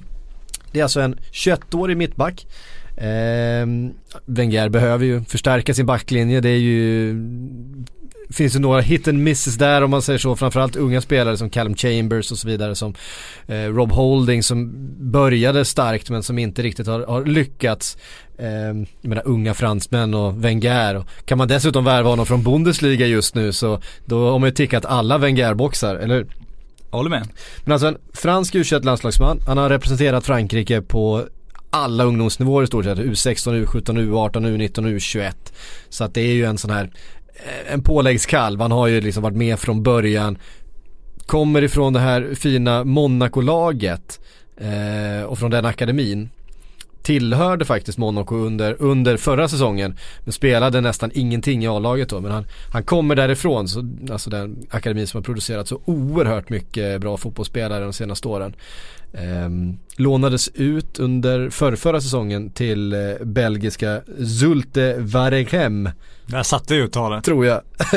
[0.71, 2.45] Det är alltså en 21-årig mittback.
[2.99, 3.67] Eh,
[4.25, 6.41] Wenger behöver ju förstärka sin backlinje.
[6.41, 7.15] Det är ju
[8.29, 10.35] finns ju några hit and misses där om man säger så.
[10.35, 12.95] Framförallt unga spelare som Callum Chambers och så vidare som
[13.47, 14.71] eh, Rob Holding som
[15.11, 17.97] började starkt men som inte riktigt har, har lyckats.
[18.37, 18.47] Eh,
[19.01, 20.95] jag menar unga fransmän och Wenger.
[20.95, 24.55] Och kan man dessutom värva honom från Bundesliga just nu så då har man ju
[24.55, 26.27] tickat alla Wenger-boxar, eller hur?
[26.89, 27.27] Håller med.
[27.63, 31.25] Men alltså en fransk u landslagsman, han har representerat Frankrike på
[31.69, 32.97] alla ungdomsnivåer i stort sett.
[32.97, 35.33] U16, U17, U18, U19 och U21.
[35.89, 36.91] Så att det är ju en sån här
[37.33, 38.61] eh, en påläggskalv.
[38.61, 40.37] Han har ju liksom varit med från början.
[41.25, 44.19] Kommer ifrån det här fina Monaco-laget
[44.57, 46.29] eh, och från den akademin.
[47.01, 52.31] Tillhörde faktiskt Monaco under, under förra säsongen men spelade nästan ingenting i A-laget då men
[52.31, 57.17] han, han kommer därifrån, så, alltså den akademin som har producerat så oerhört mycket bra
[57.17, 58.55] fotbollsspelare de senaste åren.
[59.13, 59.49] Eh,
[59.95, 64.01] lånades ut under förrförra säsongen till eh, belgiska
[64.39, 65.89] Zulte Waregem
[66.25, 67.23] Där satte ju uttalet.
[67.23, 67.57] tror jag.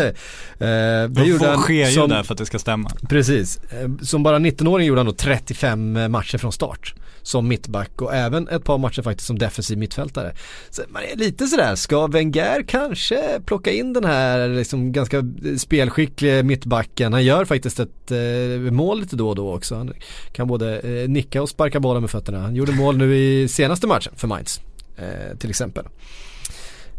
[0.59, 2.90] eh, det gjorde han ske ju som- där för att det ska stämma.
[3.09, 3.61] Precis.
[3.70, 6.94] Eh, Som bara 19-åring gjorde han då 35 matcher från start
[7.25, 10.35] som mittback och även ett par matcher faktiskt som defensiv mittfältare.
[10.70, 15.22] Så man är lite sådär, ska Wenger kanske plocka in den här liksom ganska
[15.59, 17.12] spelskickliga mittbacken?
[17.12, 19.75] Han gör faktiskt ett eh, mål lite då och då också.
[19.75, 19.92] Han
[20.33, 22.40] kan både eh, nicka och sparka bollen med fötterna.
[22.40, 24.60] Han gjorde mål nu i senaste matchen för Mainz
[24.96, 25.84] eh, till exempel.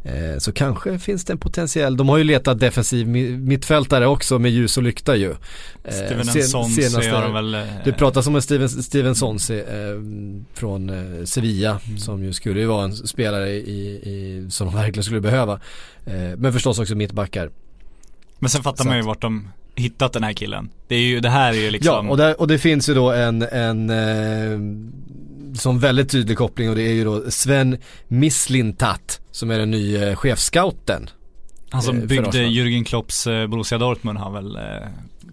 [0.06, 4.40] Eh, Så kanske finns det en potentiell, de har ju letat defensiv mi- mittfältare också
[4.40, 5.32] med ljus och lykta ju.
[5.84, 7.54] Eh, Steven sen- Sonsi har de väl...
[7.56, 9.66] eh, det pratas om en Steven, Steven Sonsi eh,
[10.54, 15.04] från eh, Sevilla som ju skulle ju vara en spelare i, i, som de verkligen
[15.04, 15.54] skulle behöva.
[16.06, 17.50] Eh, men förstås också mittbackar.
[18.40, 20.70] Men sen fattar Så man ju vart de hittat den här killen.
[20.88, 22.06] Det är ju, det här är ju liksom...
[22.06, 24.60] Ja, och, där, och det finns ju då en, en eh,
[25.58, 30.16] som väldigt tydlig koppling och det är ju då Sven Mislintat som är den nya
[30.16, 31.10] chefscouten.
[31.70, 32.38] Han eh, som för byggde.
[32.38, 34.62] Jürgen Klopps eh, Borussia Dortmund har väl eh,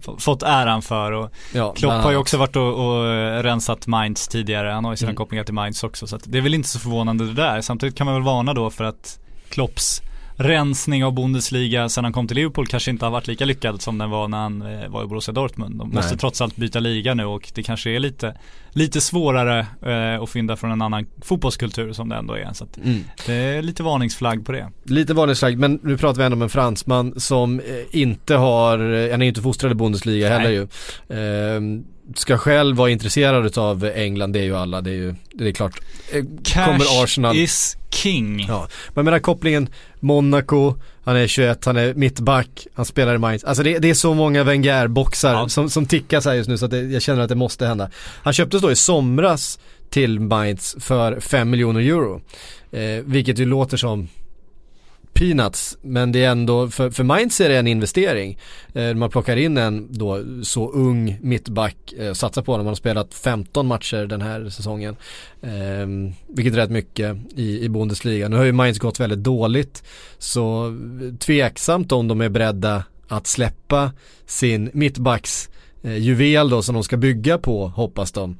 [0.01, 3.87] få- fått äran för och Ja, Klopp har ju också varit och, och eh, rensat
[3.87, 4.67] Mainz tidigare.
[4.69, 5.15] Han har ju sina Mm.
[5.17, 6.07] kopplingar till Mainz också.
[6.07, 7.61] Så det är väl inte så förvånande det där.
[7.61, 10.01] Samtidigt kan man väl varna då för att Klopps
[10.43, 13.97] rensning av Bundesliga sen han kom till Liverpool kanske inte har varit lika lyckad som
[13.97, 15.75] den var när han eh, var i Borussia Dortmund.
[15.79, 16.19] De måste Nej.
[16.19, 18.37] trots allt byta liga nu och det kanske är lite,
[18.71, 22.53] lite svårare eh, att fynda från en annan fotbollskultur som det ändå är.
[22.53, 23.03] Så Mm.
[23.25, 24.69] det är lite varningsflagg på det.
[24.83, 29.11] Lite varningsflagg, men nu pratar vi ändå om en fransman som eh, inte har, eh,
[29.11, 30.37] han är inte fostrad i Bundesliga Nej.
[30.37, 30.67] heller ju.
[31.17, 31.83] Ehm,
[32.15, 35.51] ska själv vara intresserad av England, det är ju alla, det är ju, det är
[35.51, 35.79] klart.
[36.43, 37.35] Cash kommer Arsenal.
[37.37, 38.45] is king.
[38.47, 39.69] Ja, men jag menar kopplingen
[40.01, 43.43] Monaco, han är 21, han är mittback, han spelar i Mainz.
[43.43, 45.49] Alltså det, det är så många Wenger-boxar Ja.
[45.49, 47.89] som, som tickas här just nu så att det, jag känner att det måste hända.
[48.23, 49.59] Han köptes då i somras
[49.89, 52.21] till Mainz för 5 miljoner euro.
[52.71, 54.07] Eh, vilket ju låter som
[55.13, 58.37] peanuts, men det är ändå, för, för Mainz är det en investering.
[58.73, 62.75] Eh, man plockar in en då så ung mittback, eh, satsar på honom, han har
[62.75, 64.95] spelat 15 matcher den här säsongen.
[65.41, 68.29] Eh, vilket är rätt mycket i, i Bundesliga.
[68.29, 69.83] Nu har ju Mainz gått väldigt dåligt,
[70.17, 70.77] så
[71.19, 73.91] tveksamt om de är beredda att släppa
[74.25, 75.49] sin mittbacks
[75.83, 78.37] eh, juvel då som de ska bygga på, hoppas de.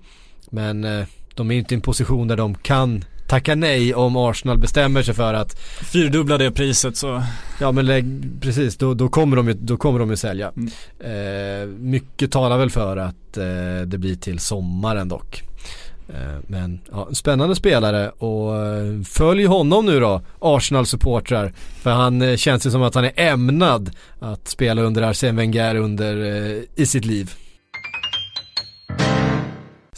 [0.49, 1.05] Men eh,
[1.36, 5.13] de är inte i en position där de kan tacka nej om Arsenal bestämmer sig
[5.13, 5.59] för att
[5.93, 7.23] Fyrdubbla det priset så
[7.59, 10.51] Ja men lägg, precis, då, då, kommer de ju, då kommer de ju sälja.
[10.57, 10.71] Mm.
[10.99, 15.43] Eh, mycket talar väl för att eh, det blir till sommaren dock.
[16.09, 21.53] Eh, men ja, spännande spelare och eh, följ honom nu då, Arsenal-supportrar.
[21.81, 25.75] För han eh, känns ju som att han är ämnad att spela under Arsene Wenger
[25.75, 26.15] under,
[26.75, 27.33] i sitt liv.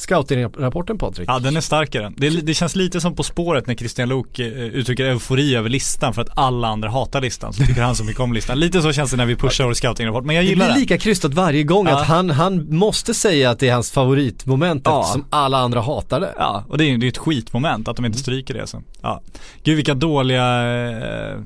[0.03, 1.29] Scouting-rapporten Patrik.
[1.29, 2.11] Ja den är starkare.
[2.17, 6.13] Det, det känns lite som På spåret när Christian Lok eh, uttrycker eufori över listan
[6.13, 7.53] för att alla andra hatar listan.
[7.53, 8.59] Så tycker han så mycket om listan.
[8.59, 10.25] Lite så känns det när vi pushar vår scouting-rapport.
[10.25, 10.79] Men jag Det gillar blir det.
[10.79, 12.01] lika krystat varje gång Ja.
[12.01, 15.01] att han, han måste säga att det är hans favoritmoment Ja.
[15.01, 16.33] eftersom alla andra hatar det.
[16.37, 18.81] Ja, och det är ju det ett skitmoment att de inte stryker det så.
[19.01, 19.21] Ja.
[19.63, 21.37] Gud vilka dåliga eh,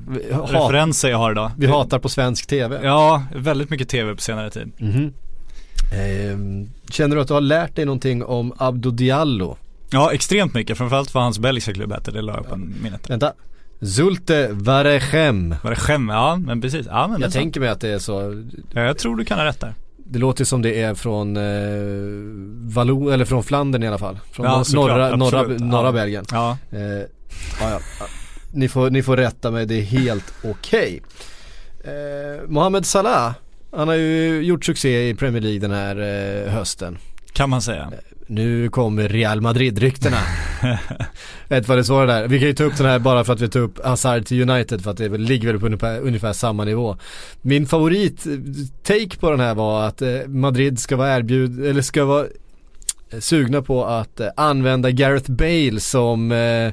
[0.48, 1.50] referenser jag har idag.
[1.56, 2.80] vi hatar på svensk TV.
[2.82, 4.72] Ja, väldigt mycket tv på senare tid.
[4.78, 4.90] Mhm.
[4.96, 5.12] Ehm,
[6.90, 9.56] känner du att du har lärt dig någonting om Abdo Diallo?
[9.90, 10.78] Ja, extremt mycket.
[10.78, 13.10] Framförallt vad hans belgiska klubb hette, det la jag på minnet.
[13.10, 13.32] Vänta.
[13.96, 15.54] Zulte Varechem.
[15.62, 16.08] Var det skäm?
[16.08, 16.86] Ja, men precis.
[16.90, 18.44] Ja, men Jag tänker mig att det är så.
[18.72, 19.74] Ja, jag tror du kan ha rätt där.
[19.96, 21.42] Det låter som det är från eh,
[22.74, 24.18] Valo, eller från Flandern i alla fall.
[24.32, 25.92] Från Ja, norra, norra, norra Ja.
[25.92, 26.24] Belgien.
[26.30, 26.80] Ja, Eh,
[27.60, 27.80] ja, ja.
[28.52, 31.02] Ni, får, ni får rätta mig, det är helt okej.
[31.84, 33.32] Eh, Mohamed Salah,
[33.72, 36.98] han har ju gjort succé i Premier League den här eh, hösten.
[37.32, 37.92] kan man säga.
[38.26, 40.16] Nu kommer Real Madrid-ryktena.
[41.48, 42.28] Vet vad det står där.
[42.28, 44.50] Vi kan ju ta upp den här bara för att vi tar upp Hazard till
[44.50, 46.96] United för att det ligger väl på ungefär, ungefär samma nivå.
[47.42, 48.32] Min favorit eh,
[48.82, 52.26] take på den här var att eh, Madrid ska vara erbjud, eller ska vara
[53.10, 56.72] eh, sugna på att eh, använda Gareth Bale som eh,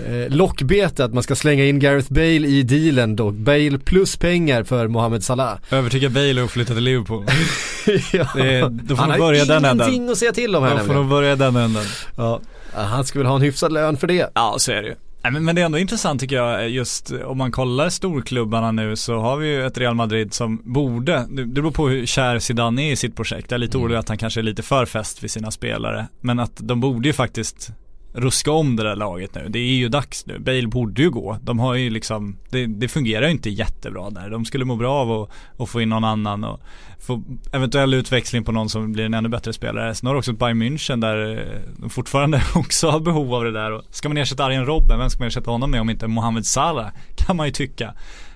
[0.00, 3.30] eh, lockbete, att man ska slänga in Gareth Bale i dealen då.
[3.30, 5.58] Bale plus pengar för Mohamed Salah.
[5.70, 7.24] Övertyga Bale att flytta till Liverpool.
[8.12, 8.26] ja.
[8.34, 9.88] Det är- då får Han har börja den änden.
[9.88, 11.02] ingenting att säga till om här Då får nämligen.
[11.02, 11.84] de börja den änden.
[12.16, 12.40] Ja.
[12.74, 14.30] Han väl ha en hyfsad lön för det.
[14.34, 14.94] Ja, så är det ju.
[15.40, 19.36] Men, det är ändå intressant tycker jag, just om man kollar storklubbarna nu så har
[19.36, 22.96] vi ju ett Real Madrid som borde, det beror på hur kär Zidane är i
[22.96, 23.50] sitt projekt.
[23.50, 26.06] Jag är lite orolig att han kanske är lite för fäst vid sina spelare.
[26.20, 27.70] Men att de borde ju faktiskt
[28.12, 29.48] ruska om det där laget nu.
[29.48, 30.38] Det är ju dags nu.
[30.38, 31.38] Bale borde ju gå.
[31.42, 34.30] De har ju liksom, det, det fungerar ju inte jättebra där.
[34.30, 36.60] De skulle må bra av att, att få in någon annan och
[36.98, 37.22] få
[37.52, 39.94] eventuell utväxling på någon som blir en ännu bättre spelare.
[39.94, 43.72] Sen har du också Bayern München där de fortfarande också har behov av det där.
[43.72, 46.46] Och ska man ersätta Arjen Robben, vem ska man ersätta honom med om inte Mohamed
[46.46, 46.88] Salah?
[47.16, 47.94] Kan man ju tycka.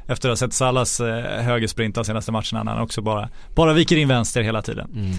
[0.08, 3.96] Efter att ha sett Salahs högersprint högersprinta senaste matcherna när han också bara, bara viker
[3.96, 4.90] in vänster hela tiden.
[4.94, 5.10] Mm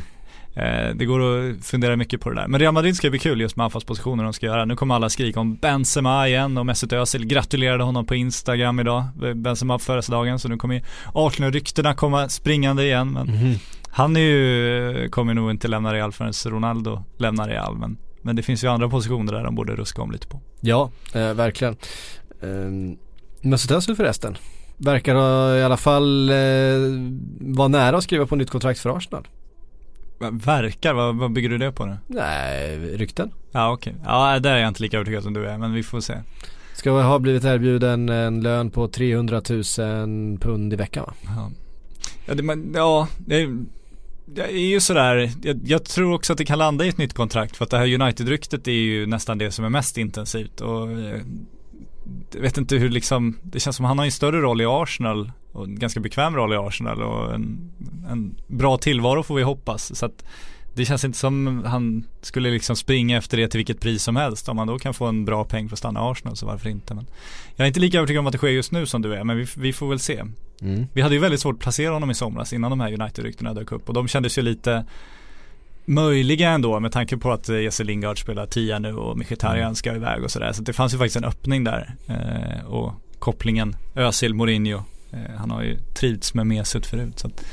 [0.95, 2.47] det går att fundera mycket på det där.
[2.47, 4.65] Men Real Madrid ska bli kul just med anfallspositioner de ska göra.
[4.65, 9.03] Nu kommer alla skrika om Benzema igen och Mesut Özil gratulerade honom på Instagram idag.
[9.35, 10.81] Benzema på födelsedagen så nu kommer ju
[11.13, 13.11] Arsenal-ryktena komma springande igen.
[13.11, 13.55] Men
[13.89, 17.77] han är ju, kommer nog inte lämna Real förrän Ronaldo lämnar Real.
[17.77, 20.41] Men, men det finns ju andra positioner där de borde ruska om lite på.
[20.59, 21.75] Ja, eh, verkligen.
[22.41, 22.97] Um,
[23.41, 24.37] Mesut Özil förresten.
[24.77, 25.15] Verkar
[25.57, 26.35] i alla fall eh,
[27.39, 29.27] vara nära att skriva på nytt kontrakt för Arsenal.
[30.19, 31.97] Verkar, vad, vad bygger du det på nu?
[32.07, 33.31] Nej, rykten.
[33.51, 35.99] Ja okej, ja där är jag inte lika övertygad som du är men vi får
[35.99, 36.13] se.
[36.73, 41.13] Ska ha blivit erbjuden en lön på 300 000 pund i veckan va?
[41.25, 41.51] Ja,
[42.25, 43.49] ja, det, men, ja det,
[44.25, 47.13] det är ju sådär, jag, jag tror också att det kan landa i ett nytt
[47.13, 50.91] kontrakt för att det här United-ryktet är ju nästan det som är mest intensivt och
[50.91, 51.21] eh,
[52.35, 55.65] vet inte hur liksom, det känns som han har en större roll i Arsenal och
[55.65, 57.71] en ganska bekväm roll i Arsenal och en,
[58.09, 59.95] en bra tillvaro får vi hoppas.
[59.95, 60.23] Så att
[60.73, 64.49] det känns inte som han skulle liksom springa efter det till vilket pris som helst.
[64.49, 66.69] Om man då kan få en bra peng för att stanna i Arsenal så varför
[66.69, 66.93] inte.
[66.93, 67.05] Men
[67.55, 69.37] jag är inte lika övertygad om att det sker just nu som du är men
[69.37, 70.23] vi, vi får väl se.
[70.61, 70.85] Mm.
[70.93, 73.71] Vi hade ju väldigt svårt att placera honom i somras innan de här United-ryktena dök
[73.71, 74.85] upp och de kändes ju lite
[75.87, 79.95] möjliga ändå med tanke på att eh, Jesse Lingard spelar tia nu och Mkhitaryan ska
[79.95, 80.51] iväg och sådär.
[80.51, 84.83] Så det fanns ju faktiskt en öppning där eh, och kopplingen Özil Mourinho.
[85.11, 87.19] Eh, han har ju trivts med Mesut förut.
[87.19, 87.45] Så att,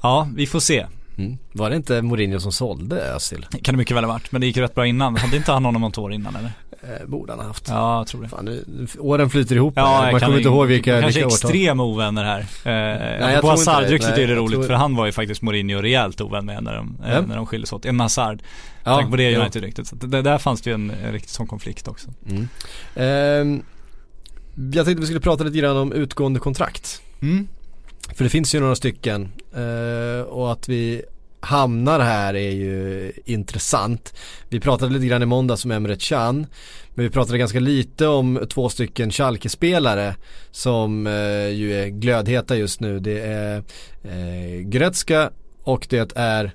[0.00, 0.86] ja, vi får se.
[1.16, 1.38] Mm.
[1.52, 3.46] Var det inte Mourinho som sålde Özil?
[3.62, 5.16] Kan det mycket väl ha varit, men det gick rätt bra innan.
[5.16, 6.52] Hade inte han honom något år innan eller?
[6.88, 7.68] Eh, borde han ha haft.
[7.68, 8.28] Ja, jag tror det.
[8.28, 10.04] Fan, nu, åren flyter ihop Ja, här.
[10.04, 11.50] jag Man kommer inte ihåg vilka, Kanske vilka årtal.
[11.50, 12.40] extrema ovänner här.
[13.34, 13.46] Eh, på.
[13.46, 16.74] Hazard-ryktet är det roligt tror- för han var ju faktiskt Mourinho rejält ovän med när
[16.76, 17.84] de, eh, när de skildes åt.
[17.84, 18.42] En Hazard.
[18.84, 19.40] Ja, Tack på det ja.
[19.40, 19.92] United-ryktet.
[19.92, 22.08] Att det, där fanns det ju en, en riktig sån konflikt också.
[22.30, 22.48] Mm.
[22.96, 23.62] Ehm,
[24.72, 27.02] jag tänkte vi skulle prata lite grann om utgående kontrakt.
[27.22, 27.48] Mm.
[28.14, 31.02] För det finns ju några stycken eh, och att vi
[31.44, 34.14] hamnar här är ju intressant.
[34.48, 36.46] Vi pratade lite grann i måndags om Emre Can.
[36.94, 40.14] Men vi pratade ganska lite om två stycken Schalke-spelare
[40.50, 43.00] som eh, ju är glödheta just nu.
[43.00, 43.56] Det är
[44.04, 45.30] eh, Gretzka
[45.62, 46.54] och det är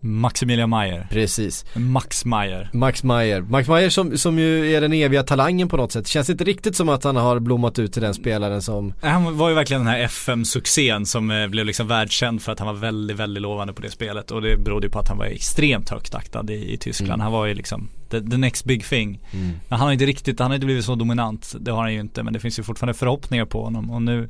[0.00, 1.06] Maximilian Mayer.
[1.10, 2.70] precis Max Mayer.
[2.72, 3.40] Max Meyer.
[3.40, 6.06] Max Meyer som, som ju är den eviga talangen på något sätt.
[6.06, 9.48] Känns inte riktigt som att han har blommat ut till den spelaren som Han var
[9.48, 13.16] ju verkligen den här FM-succén som eh, blev liksom världskänd för att han var väldigt,
[13.16, 14.30] väldigt lovande på det spelet.
[14.30, 17.12] Och det berodde ju på att han var extremt högt aktad i, i Tyskland.
[17.12, 17.20] Mm.
[17.20, 19.20] Han var ju liksom the, the next big thing.
[19.68, 21.54] Men han har inte riktigt, han har inte blivit så dominant.
[21.60, 22.22] Det har han ju inte.
[22.22, 23.90] Men det finns ju fortfarande förhoppningar på honom.
[23.90, 24.28] Och nu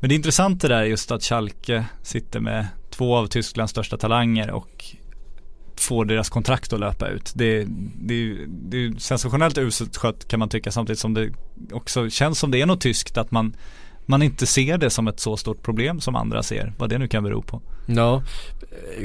[0.00, 3.96] men det är intressant det där just att Schalke sitter med två av Tysklands största
[3.96, 4.84] talanger och
[5.76, 7.32] får deras kontrakt att löpa ut.
[7.34, 7.64] Det,
[8.00, 11.30] det, det är sensationellt uselt skött kan man tycka samtidigt som det
[11.72, 13.56] också känns som det är något tyskt att man
[14.06, 17.08] man inte ser det som ett så stort problem som andra ser, vad det nu
[17.08, 17.62] kan bero på.
[17.86, 18.22] Ja,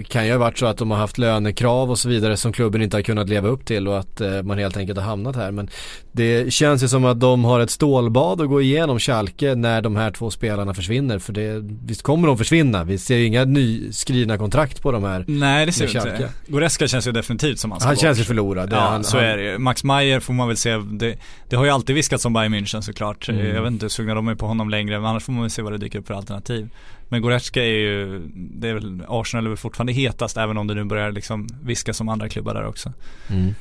[0.08, 2.82] kan ju ha varit så att de har haft lönekrav och så vidare som klubben
[2.82, 5.52] inte har kunnat leva upp till och att eh, man helt enkelt har hamnat här.
[5.52, 5.70] Men
[6.12, 9.96] det känns ju som att de har ett stålbad att gå igenom Schalke när de
[9.96, 11.20] här två spelarna försvinner.
[11.20, 15.26] För det, visst kommer de försvinna, vi ser ju inga nyskrivna kontrakt på de här.
[15.28, 16.30] Nej det ser vi inte.
[16.48, 18.02] Goreska känns ju definitivt som han ska Han bort.
[18.02, 18.70] känns ju förlorad.
[18.74, 19.58] Ja, han, så han, är det ju.
[19.58, 21.16] Max Meyer får man väl se, det,
[21.50, 23.30] det har ju alltid viskats om Bayern München såklart.
[23.30, 23.56] Mm.
[23.56, 25.52] Jag vet inte hur sugna de är på honom längre, men annars får man väl
[25.52, 26.70] se vad det dyker upp för alternativ.
[27.10, 30.74] Men Goretzka är ju, det är väl, Arsenal är väl fortfarande hetast även om det
[30.74, 32.94] nu börjar liksom viskas om andra klubbar där också.
[33.30, 33.54] Mm.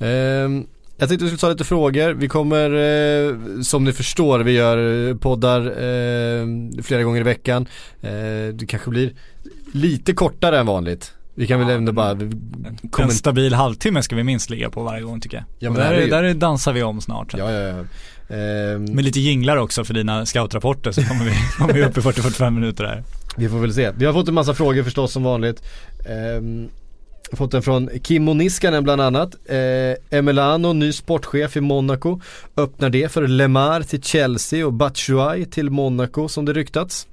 [0.00, 2.12] Ehm, jag tänkte vi skulle ta lite frågor.
[2.12, 6.46] Vi kommer, eh, som ni förstår, vi gör eh, poddar eh,
[6.82, 7.66] flera gånger i veckan.
[8.02, 8.10] Eh,
[8.54, 9.12] det kanske blir
[9.72, 11.14] lite kortare än vanligt.
[11.34, 12.18] Vi kan väl Ja, ändå bara En
[12.90, 13.08] kommentera.
[13.10, 15.44] stabil halvtimme ska vi minst ligga på varje gång tycker jag.
[15.58, 16.10] Ja, men där, herregud.
[16.10, 17.34] där dansar vi om snart.
[17.38, 17.84] Ja, ja, ja.
[18.32, 22.00] Ehm, Med lite jinglar också för dina scoutrapporter så kommer vi, kommer vi upp i
[22.00, 23.02] 40-45 minuter här.
[23.36, 23.90] Vi får väl se.
[23.96, 25.62] Vi har fått en massa frågor förstås som vanligt.
[26.06, 26.68] Ehm,
[27.32, 29.34] fått en från Kimmo Niskanen bland annat.
[29.44, 32.20] Eh, Emelano, ny sportchef i Monaco.
[32.56, 37.06] Öppnar det för Lemar till Chelsea och Batshuayi till Monaco som det ryktats.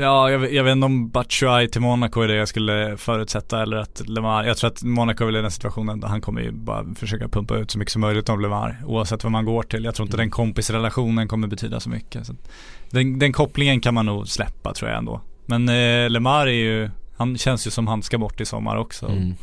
[0.00, 3.62] Ja, jag, vet- jag vet inte om Batshuayi till Monaco är det jag skulle förutsätta
[3.62, 6.40] eller att Lemar, jag tror att Monaco är väl i den situationen där han kommer
[6.40, 9.62] ju bara försöka pumpa ut så mycket som möjligt av Lemar oavsett vad man går
[9.62, 9.84] till.
[9.84, 12.26] Jag tror inte den kompisrelationen kommer betyda så mycket.
[12.26, 12.34] Så
[12.90, 15.20] den, den kopplingen kan man nog släppa tror jag ändå.
[15.46, 19.06] Men eh, Lemar är ju, han känns ju som han ska bort i sommar också.
[19.06, 19.34] Mm.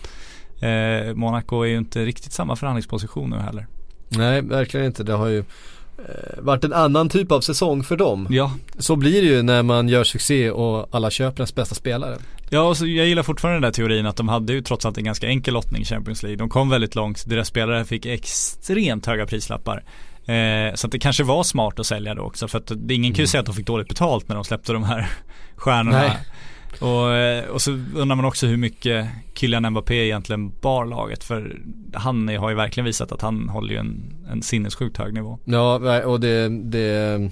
[0.59, 3.67] Eh, Monaco är ju inte riktigt samma förhandlingsposition nu heller.
[4.09, 5.03] Nej, verkligen inte.
[5.03, 5.43] Det har ju
[6.37, 8.27] varit en annan typ av säsong för dem.
[8.29, 12.17] Ja, Så blir det ju när man gör succé och alla köper ens bästa spelare.
[12.49, 14.97] Ja, och så jag gillar fortfarande den där teorin att de hade ju trots allt
[14.97, 16.37] en ganska enkel lottning i Champions League.
[16.37, 19.83] De kom väldigt långt, deras spelare fick extremt höga prislappar.
[20.25, 23.23] Eh, så att det kanske var smart att sälja då också för att ingen kan
[23.23, 25.09] ju säga att de fick dåligt betalt när de släppte de här
[25.55, 25.97] stjärnorna.
[25.97, 26.17] Nej.
[26.79, 31.59] Och, eh, och så undrar man också hur mycket Kylian Mbappé egentligen bar laget för
[31.93, 35.39] han har ju verkligen visat att han håller ju en, en sinnessjukt hög nivå.
[35.45, 37.29] Ja, och det, det,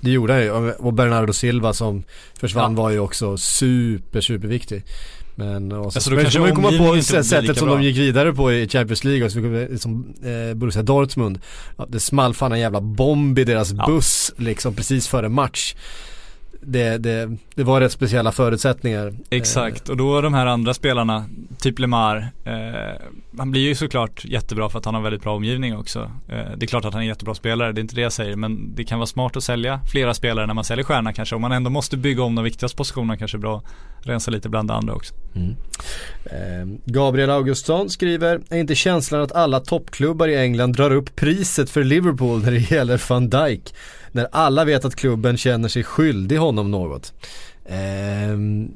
[0.00, 0.50] det gjorde han ju.
[0.72, 2.02] Och Bernardo Silva som
[2.38, 2.82] försvann Ja.
[2.82, 4.84] var ju också super, superviktig.
[5.36, 7.76] Men och så, Alltså, då men kanske man komma på sättet som bra.
[7.76, 9.38] de gick vidare på i Champions League och så
[9.78, 11.40] som eh, Borussia Dortmund.
[11.76, 13.86] Ja, det small fan en jävla bomb i deras Ja.
[13.86, 15.74] buss liksom precis före match.
[16.60, 19.14] Det, det, det var rätt speciella förutsättningar.
[19.30, 21.24] Exakt, och då de här andra spelarna,
[21.58, 23.02] typ Lemar, eh,
[23.38, 26.10] han blir ju såklart jättebra för att han har väldigt bra omgivning också.
[26.28, 28.12] Eh, det är klart att han är en jättebra spelare, det är inte det jag
[28.12, 31.34] säger, men det kan vara smart att sälja flera spelare när man säljer stjärna kanske.
[31.34, 33.62] Om man ändå måste bygga om de viktigaste positionerna kanske är bra
[34.00, 35.14] att rensa lite bland det andra också.
[36.24, 41.70] Eh, Gabriel Augustsson skriver, är inte känslan att alla toppklubbar i England drar upp priset
[41.70, 43.74] för Liverpool när det gäller van Dijk?
[44.14, 47.12] När alla vet att klubben känner sig skyldig honom något.
[47.68, 48.70] Ehm,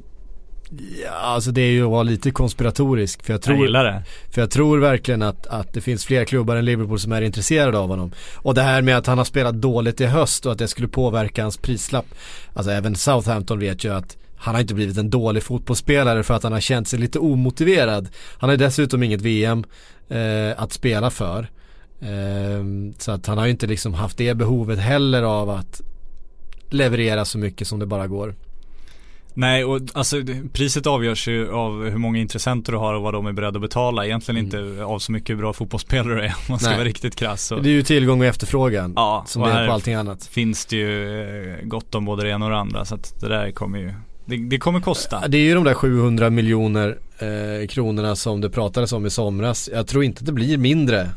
[1.03, 4.03] ja, alltså det är ju att vara lite konspiratorisk för jag Jag tror, gillar det.
[4.31, 7.77] för jag tror verkligen att, att det finns fler klubbar än Liverpool som är intresserade
[7.77, 8.11] av honom.
[8.35, 10.87] Och det här med att han har spelat dåligt i höst och att det skulle
[10.87, 12.05] påverka hans prislapp.
[12.53, 16.43] Alltså även Southampton vet ju att han har inte blivit en dålig fotbollsspelare för att
[16.43, 18.09] han har känt sig lite omotiverad.
[18.37, 19.63] Han har dessutom inget VM
[20.09, 21.47] eh, att spela för.
[22.01, 25.81] Ehm, så att han har ju inte liksom haft det behovet heller av att
[26.69, 28.35] leverera så mycket som det bara går.
[29.33, 30.21] Nej, och alltså
[30.53, 33.61] priset avgörs ju av hur många intressenter du har och vad de är beredda att
[33.61, 34.05] betala.
[34.05, 36.77] Egentligen inte av så mycket hur bra fotbollsspelare du är om man ska Nej.
[36.77, 37.45] vara riktigt krass.
[37.45, 37.55] Så.
[37.55, 38.93] Det är ju tillgång och efterfrågan.
[38.95, 40.25] Ja, som och det är på allting annat.
[40.25, 41.21] finns det ju
[41.53, 42.85] eh, gott om både det ena och det andra.
[42.85, 43.93] Så att det där kommer ju,
[44.25, 45.27] det, det kommer kosta.
[45.27, 49.69] Det är ju de där 700 miljoner eh, kronorna som det pratades om i somras.
[49.73, 51.09] Jag tror inte det blir mindre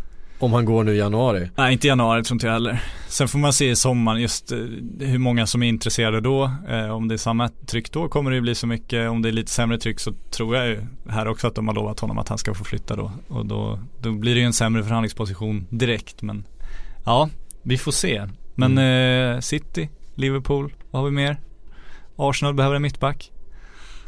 [0.42, 1.50] om han går nu i januari.
[1.56, 2.82] Nej, inte i januari tror inte jag heller.
[3.08, 4.58] Sen får man se i sommar just eh,
[5.00, 6.50] hur många som är intresserade då.
[6.68, 9.10] Eh, om det är samma tryck då kommer det ju bli så mycket.
[9.10, 11.74] Om det är lite sämre tryck så tror jag ju här också att de har
[11.74, 13.12] lovat honom att han ska få flytta då.
[13.28, 16.22] Och då, då blir det ju en sämre förhandlingsposition direkt.
[16.22, 16.44] Men
[17.04, 17.28] ja,
[17.62, 18.26] vi får se.
[18.54, 21.40] Men eh, City, Liverpool, vad har vi mer?
[22.16, 23.32] Arsenal behöver en mittback.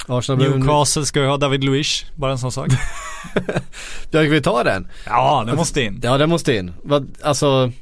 [0.06, 2.68] Arsenal behöver Newcastle ska ju ha David Luiz, bara en sån sak.
[4.10, 4.88] Ja, vi tar den.
[5.06, 6.00] Ja, det måste in.
[6.02, 6.72] Ja, den måste in.
[7.22, 7.72] Alltså,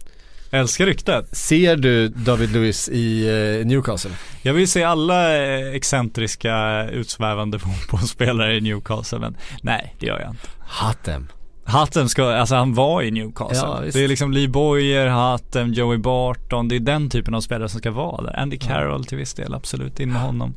[0.51, 1.37] Jag älskar ryktet.
[1.37, 3.29] ser du David Lewis i
[3.61, 4.11] eh, Newcastle?
[4.43, 10.31] Jag vill se alla eh, excentriska utsvävande fotbollsspelare i Newcastle men nej det gör jag
[10.31, 10.49] inte.
[10.61, 11.29] Hatem.
[11.65, 13.69] Hatten ska, alltså han var i Newcastle.
[13.69, 17.69] Ja, det är liksom Lee Boyer, Hatten, Joey Barton, det är den typen av spelare
[17.69, 18.39] som ska vara där.
[18.39, 20.55] Andy Carroll till viss del, absolut, in med honom.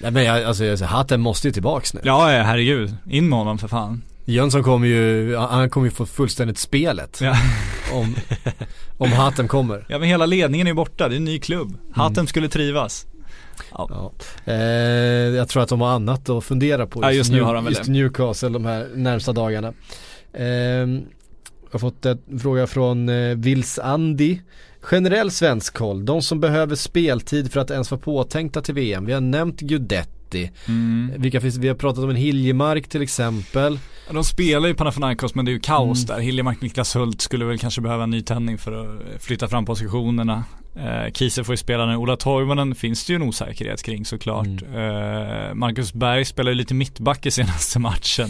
[0.00, 2.00] Nej men jag, alltså jag Hatten måste ju tillbaks nu.
[2.04, 4.02] Ja, ja herregud, in med honom för fan.
[4.24, 7.36] Jönsson kommer ju, han kommer ju få fullständigt spelet Ja.
[7.92, 8.14] om,
[8.98, 9.86] om Hatten kommer.
[9.88, 11.68] ja men hela ledningen är ju borta, det är en ny klubb.
[11.68, 11.80] Mm.
[11.92, 13.06] Hatten skulle trivas.
[13.72, 14.12] Ja.
[14.44, 17.02] Eh, jag tror att de har annat att fundera på.
[17.02, 17.92] Ja, just nu har de väl just det.
[17.92, 19.72] Newcastle de här närmsta dagarna.
[20.32, 24.40] Eh, jag har fått en fråga från eh, Vils Andi.
[24.80, 29.06] Generell svensk koll, de som behöver speltid för att ens vara påtänkta till VM.
[29.06, 30.50] Vi har nämnt Gudetti.
[30.68, 31.12] Mm.
[31.16, 33.78] Vilka finns, vi har pratat om en Hiljemark till exempel.
[34.10, 36.16] Ja, De spelar ju Panathinaikos men det är ju kaos Mm.
[36.16, 36.22] där.
[36.24, 38.72] Hiljemark Niklas Hult skulle väl kanske behöva en nytändning för
[39.16, 40.44] att flytta fram positionerna.
[40.76, 41.96] Eh, Kiese får ju spela nu.
[41.96, 44.46] Ola Toivonen finns det ju en osäkerhet kring såklart.
[44.46, 44.74] Mm.
[44.74, 48.28] Eh, Marcus Berg spelar ju lite mittback i senaste matchen.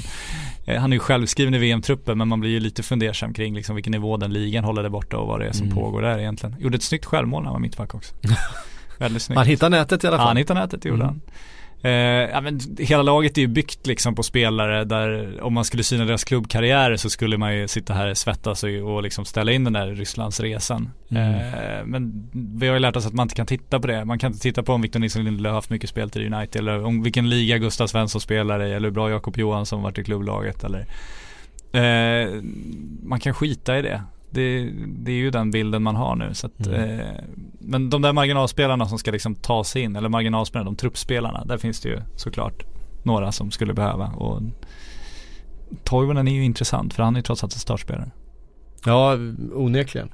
[0.67, 3.75] Eh, han är ju självskriven i VM-truppen men man blir ju lite fundersam kring liksom
[3.75, 5.77] vilken nivå den ligan håller där borta och vad det är som Mm.
[5.79, 6.57] pågår där egentligen.
[6.61, 8.15] Gjorde ett snyggt självmål när han var mittback också.
[8.99, 9.39] Väldigt snyggt.
[9.39, 10.27] Han hittar nätet i alla Ja, fall.
[10.29, 11.07] han hittade nätet, gjorde Mm.
[11.07, 11.21] han.
[11.83, 11.93] Eh,
[12.33, 16.05] ja, men hela laget är ju byggt liksom på spelare där om man skulle syna
[16.05, 19.73] deras klubbkarriärer så skulle man ju sitta här svettas och, och liksom ställa in den
[19.73, 20.91] där Rysslandsresan.
[21.09, 21.35] Mm.
[21.35, 24.05] Eh, men vi har ju lärt oss att man inte kan titta på det.
[24.05, 26.61] Man kan inte titta på om Victor Nilsson Lindelöf har haft mycket speltid i United
[26.61, 30.05] eller om vilken liga Gustav Svensson spelar i eller hur bra Jakob Johansson varit i
[30.05, 30.87] klubblaget eller
[31.73, 32.43] eh,
[33.03, 34.03] man kan skita i det.
[34.31, 36.35] Det, det är ju den bilden man har nu.
[36.35, 37.01] Så att, Mm.
[37.01, 37.07] eh,
[37.61, 41.59] men de där marginalspelarna som ska liksom ta sig in, eller marginalspelarna, de truppspelarna, där
[41.59, 42.63] finns det ju såklart
[43.03, 44.07] några som skulle behöva.
[44.07, 44.43] Och
[45.85, 48.11] Toivonen är ju intressant för han är ju trots allt en startspelare.
[48.85, 49.17] Ja,
[49.55, 50.09] onekligen.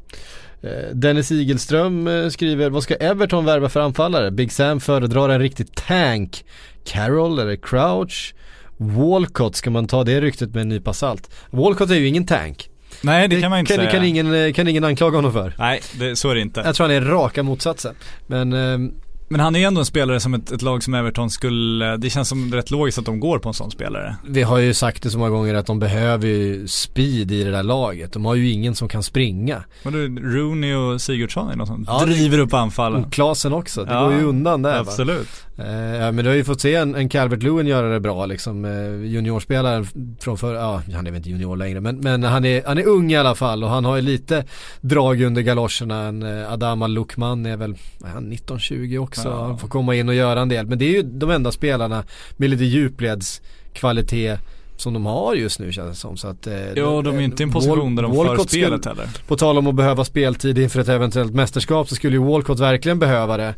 [0.62, 4.30] Eh, Dennis Igelström eh, skriver, vad ska Everton värva för anfallare?
[4.30, 6.44] Big Sam föredrar en riktig tank.
[6.84, 8.34] Carroll eller Crouch?
[8.76, 11.30] Walcott, ska man ta det ryktet med en nypa salt?
[11.50, 12.70] Walcott är ju ingen tank.
[13.00, 13.90] Nej det, kan man inte kan, säga.
[13.90, 15.52] kan, ingen, eh, kan ingen anklaga honom för.
[15.58, 16.60] Nej, det, så är det inte.
[16.64, 17.94] Jag tror han är raka motsatsen.
[18.26, 18.92] Men ehm,
[19.28, 22.10] Men han är ju ändå en spelare som ett, ett lag som Everton skulle, det
[22.10, 24.16] känns som rätt logiskt att de går på en sån spelare.
[24.26, 27.50] vi har ju sagt det så många gånger att de behöver ju speed i det
[27.50, 28.12] där laget.
[28.12, 29.64] De har ju ingen som kan springa.
[29.82, 30.08] Men du,
[30.38, 33.04] Rooney och Sigurdsson är något som Ja, driver upp anfallen.
[33.04, 34.80] Och Klasen också, det Ja, går ju undan där va?
[34.80, 35.28] Absolut.
[35.58, 38.26] Eh, ja, men du har ju fått se en, en Calvert Lewin göra det bra
[38.26, 38.64] liksom.
[38.64, 39.86] Eh, juniorspelaren
[40.20, 42.86] från förr, ja han är väl inte junior längre men, men han, är, han är
[42.86, 44.44] ung i alla fall och han har ju lite
[44.80, 46.02] drag under galoscherna.
[46.02, 49.15] En, eh, Adama Lukman är väl, är han 19-20 också.
[49.24, 49.44] Ja.
[49.46, 50.66] Han får komma in och göra en del.
[50.66, 52.04] Men det är ju de enda spelarna
[52.36, 54.40] med lite djupledskvalitet
[54.76, 56.16] som de har just nu känns det som.
[56.16, 58.50] Så att, eh, Ja, de är ju inte i en position där de för spelet
[58.82, 59.08] skulle- heller.
[59.28, 62.98] På tal om att behöva speltid inför ett eventuellt mästerskap så skulle ju Walcott verkligen
[62.98, 63.54] behöva det.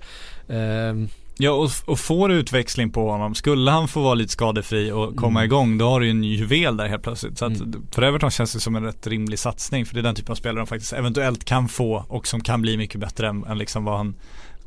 [0.49, 1.09] Ehm,
[1.41, 5.41] Ja och, och får utväxling på honom, skulle han få vara lite skadefri och komma
[5.41, 5.45] Mm.
[5.45, 7.39] igång då har du ju en juvel där helt plötsligt.
[7.39, 7.83] Så att Mm.
[7.91, 10.37] för Everton känns det som en rätt rimlig satsning för det är den typen av
[10.37, 13.85] spelare de faktiskt eventuellt kan få och som kan bli mycket bättre än, än liksom
[13.85, 14.15] vad han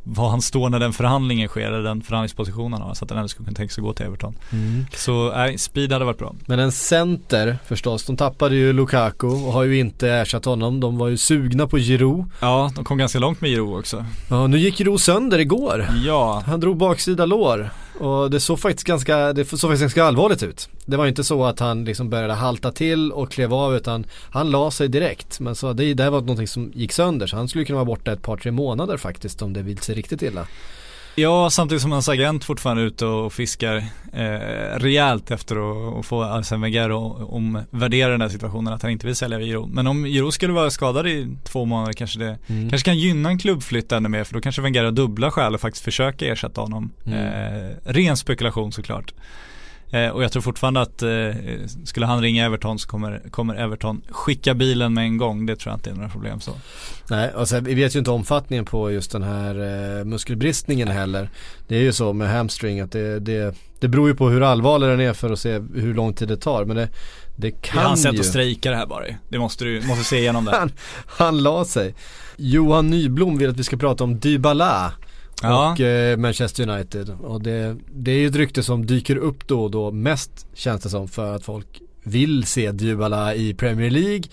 [0.04, 2.93] vad han står när den förhandlingen sker, eller den förhandlingspositionen han har.
[2.93, 4.36] Så att den ändå skulle kunna tänka sig gå till Everton.
[4.95, 6.36] Så nej, speed hade varit bra.
[6.45, 10.80] Men en center förstås, de tappade ju Lukaku och har ju inte ersatt honom.
[10.80, 12.26] De var ju sugna på Giroud.
[12.39, 14.06] Ja, de kom ganska långt med Giro också.
[14.30, 15.88] Ja, nu gick Giroud sönder igår.
[16.06, 17.70] Ja, Han drog baksida lår
[18.00, 20.70] och det såg faktiskt ganska, det såg faktiskt ganska allvarligt ut.
[20.86, 24.52] Det var inte så att han liksom började halta till och klev av utan han
[24.52, 25.39] la sig direkt.
[25.39, 27.86] Men så det, det här var någonting som gick sönder så han skulle kunna vara
[27.86, 30.48] borta ett par tre månader faktiskt om det vill sig riktigt illa.
[31.16, 33.76] Ja, samtidigt som hans agent fortfarande är ute och fiskar
[34.14, 38.91] eh, rejält efter att att få Arsene Wenger att omvärdera den här situationen att han
[38.91, 39.68] inte vill sälja Giro.
[39.68, 42.70] Men om Giro skulle vara skadad i två månader kanske det Mm.
[42.70, 45.62] kanske kan gynna en klubbflytt ännu mer för då kanske Wenger har dubbla skäl och
[45.62, 46.91] faktiskt försöka ersätta honom.
[47.05, 47.20] Mm.
[47.20, 49.14] Eh, ren spekulation såklart.
[49.92, 51.10] Eh, och jag tror fortfarande att eh,
[51.86, 55.46] skulle han ringa Everton så kommer, kommer Everton skicka bilen med en gång.
[55.46, 56.52] Det tror jag inte är några problem så.
[57.10, 59.56] Nej, och sen, vi vet ju inte omfattningen på just den här
[60.00, 61.30] eh, muskelbristningen heller.
[61.68, 64.89] Det är ju så med hamstring att det, det, det beror ju på hur allvarlig
[64.89, 66.66] den är för att se hur lång tid det tar.
[66.66, 66.92] Men det, det
[67.36, 70.18] Det är kan hans sätt att strejka det här bara Det måste du måste se
[70.18, 70.52] igenom det.
[70.60, 70.72] Han,
[71.06, 71.96] han la sig.
[72.36, 74.94] Johan Nyblom vill att vi ska prata om Dybala
[75.42, 75.72] Ja.
[75.72, 77.10] och eh, Manchester United.
[77.10, 79.92] Och det, det är ju ett rykte som dyker upp då och då.
[79.92, 84.24] Mest känns det som för att folk vill se Dybala i Premier League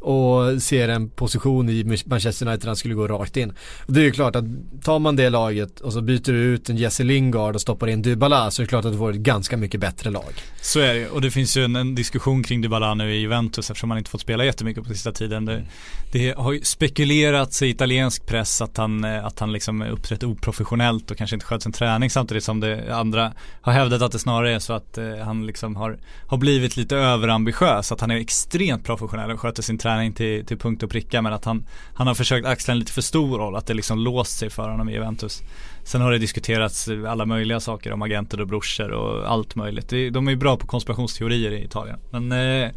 [0.00, 3.52] och ser en position i Manchester United där han skulle gå rakt in.
[3.86, 4.44] Och det är ju klart att
[4.82, 8.02] tar man det laget och så byter du ut en Jesse Lingard och stoppar in
[8.02, 10.32] Dybala så är det klart att du får ett ganska mycket bättre lag.
[10.60, 13.20] Så är det ju och det finns ju en, en diskussion kring Dybala nu i
[13.20, 15.44] Juventus eftersom han inte fått spela jättemycket på sista tiden.
[15.44, 15.64] Det,
[16.12, 21.10] det har ju spekulerats i italiensk press att han, eh, att han liksom uppträtt oprofessionellt
[21.10, 24.54] och kanske inte skött sin träning samtidigt som det andra har hävdat att det snarare
[24.54, 27.92] är så att eh, han liksom har, har blivit lite överambitiös.
[27.92, 31.32] Att han är extremt professionell och sköter sin träning till, till punkt och pricka men
[31.32, 34.38] att han, han har försökt axla en lite för stor roll, att det liksom låst
[34.38, 35.42] sig för honom i Juventus.
[35.84, 39.88] Sen har det diskuterats alla möjliga saker om agenter och brorsor och allt möjligt.
[39.88, 41.98] De är ju bra på konspirationsteorier i Italien.
[42.10, 42.70] Men eh,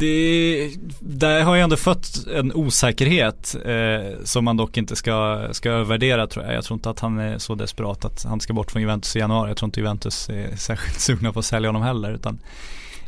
[0.00, 5.70] det, där har ju ändå fött en osäkerhet eh, som man dock inte ska, ska
[5.70, 6.54] övervärdera tror jag.
[6.54, 9.18] Jag tror inte att han är så desperat att han ska bort från Juventus i
[9.18, 9.50] januari.
[9.50, 12.12] Jag tror inte Juventus är särskilt sugna på att sälja honom heller.
[12.12, 12.38] Utan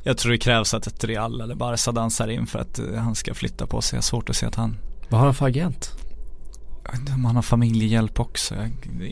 [0.03, 3.15] jag tror det krävs att ett Real eller Barca dansar in för att eh, han
[3.15, 3.97] ska flytta på sig.
[3.97, 4.77] Jag har svårt att se att han
[5.09, 5.91] Vad har han för agent?
[6.85, 8.55] jag vet inte om han har familjehjälp också.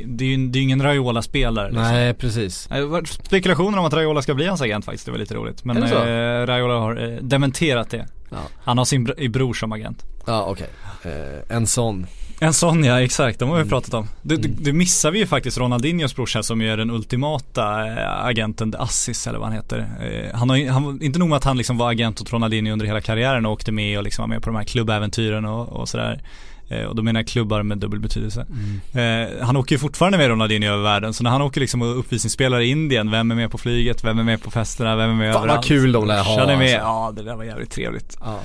[0.07, 1.67] Det, är ju det är ingen Raiola-spelare.
[1.69, 1.83] liksom.
[1.83, 2.69] Nej precis.
[2.71, 5.65] Varit spekulationer om att Raiola ska bli hans agent faktiskt, det var lite roligt.
[5.65, 8.07] Men eh, Raiola har eh, dementerat det.
[8.31, 10.05] Ja, Han har sin br- bror som agent.
[10.27, 10.69] ja okej.
[11.03, 12.07] Eh, en sån.
[12.43, 13.39] En sån ja, exakt.
[13.39, 13.69] De har vi Mm.
[13.71, 14.09] pratat om.
[14.23, 18.25] Det, det, det missar vi ju faktiskt Ronaldinhos brorsa som ju är den ultimata eh,
[18.25, 19.79] agenten, Assis eller vad han heter.
[19.79, 22.87] Eh, han har han, inte nog med att han liksom var agent åt Ronaldinho under
[22.87, 25.89] hela karriären och åkte med och liksom var med på de här klubbäventyren och, och
[25.89, 26.21] sådär.
[26.69, 28.47] Eh, och då menar jag klubbar med dubbel betydelse.
[28.93, 31.15] Eh, han åker ju fortfarande med Ronaldinho över världen.
[31.15, 34.19] Så när han åker liksom och uppvisningsspelar i Indien, vem är med på flyget, vem
[34.19, 35.67] är med på festerna, vem är med Fan vad överallt?
[35.67, 36.69] kul de lär ha, är med, alltså.
[36.77, 38.17] ja det där var jävligt trevligt.
[38.21, 38.41] Ja.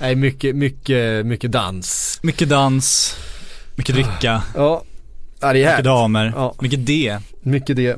[0.00, 2.20] Nej mycket, mycket, mycket dans.
[2.22, 3.16] Mycket dans,
[3.80, 4.82] mycket dricka, Ja.
[5.42, 6.54] Ja det är mycket damer, Ja.
[6.60, 7.18] mycket det.
[7.42, 7.90] Mycket det.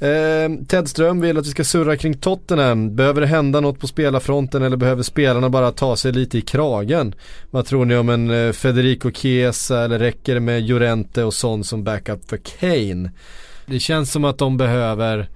[0.00, 2.96] Eh, Ted Ström vill att vi ska surra kring Tottenham.
[2.96, 7.14] Behöver det hända något på spelarfronten eller behöver spelarna bara ta sig lite i kragen?
[7.50, 11.66] Vad tror ni om en eh, Federico Chiesa eller räcker det med Llorente och sånt
[11.66, 13.10] som backup för Kane?
[13.66, 15.28] Det känns som att de behöver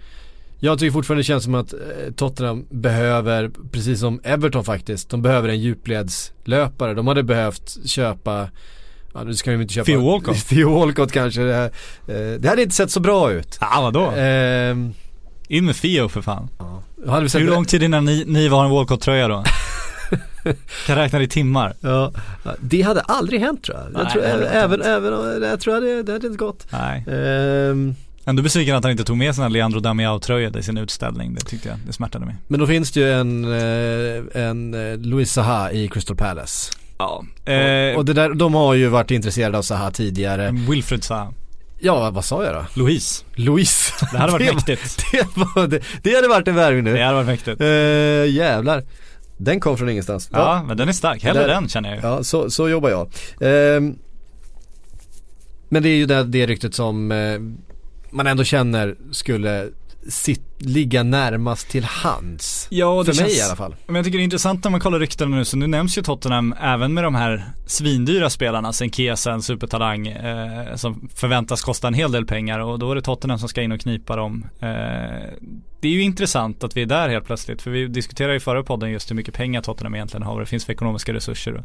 [0.62, 5.22] jag tycker fortfarande det känns som att eh, Tottenham behöver, precis som Everton faktiskt, de
[5.22, 6.94] behöver en djupledslöpare.
[6.94, 8.48] De hade behövt köpa
[9.14, 10.36] Ja nu ska de inte köpa Theo Walcott.
[10.48, 11.40] Theo Walcott kanske.
[11.42, 11.64] Det, här,
[12.06, 13.58] eh, det hade inte sett så bra ut.
[13.60, 14.10] Ja vadå?
[14.16, 14.94] Ehm,
[15.48, 16.48] In med Fio för fan.
[17.08, 19.44] hade vi sett Hur lång tid innan ni, ni var en Walcott-tröja då?
[20.86, 21.74] kan räkna i timmar.
[21.80, 22.12] Ja,
[22.60, 23.86] det hade aldrig hänt tror jag.
[23.86, 26.66] Jag Nej, tror, det även, även, om- jag tror det, det hade inte gått.
[26.70, 27.04] Nej.
[27.10, 27.94] Ehm,
[28.24, 31.34] Ändå besviken att han inte tog med sin Leandro Damiao-tröja i sin utställning.
[31.34, 32.36] Det tyckte jag, det smärtade mig.
[32.48, 36.72] men då finns det ju en, eh, en eh, Louis Zaha i Crystal Palace.
[37.00, 37.24] Ja.
[37.42, 40.50] och, Eh, och det där, de har ju varit intresserade av Zaha tidigare.
[40.68, 41.32] Wilfred sa
[41.82, 42.64] Ja, vad sa jag då?
[42.74, 43.24] Louise.
[43.34, 43.92] Louis.
[44.12, 45.04] Det hade varit det, mäktigt.
[45.12, 46.92] det, var, det, det hade varit en värvning nu.
[46.96, 47.60] Det hade varit mäktigt.
[47.60, 47.66] Eh,
[48.36, 48.84] jävlar.
[49.36, 50.28] Den kom från ingenstans.
[50.32, 51.22] Ja, men den är stark.
[51.22, 52.02] Hellre den känner jag ju.
[52.08, 53.08] Ja, så, så jobbar jag.
[53.40, 53.98] Ehm,
[55.68, 57.38] men det är ju det, det ryktet som eh,
[58.10, 59.68] man ändå känner skulle
[60.08, 62.66] sit, ligga närmast till hands.
[62.70, 63.76] Ja, För mig känns, i alla fall.
[63.86, 66.02] Men jag tycker det är intressant när man kollar ryktena nu, så nu nämns ju
[66.02, 71.88] Tottenham även med de här svindyra spelarna, sen Chiesa, en supertalang, eh, som förväntas kosta
[71.88, 74.46] en hel del pengar och då är det Tottenham som ska in och knipa dem.
[74.60, 74.68] Eh,
[75.80, 78.62] det är ju intressant att vi är där helt plötsligt, för vi diskuterade i förra
[78.62, 81.64] podden just hur mycket pengar Tottenham egentligen har, vad det finns för ekonomiska resurser.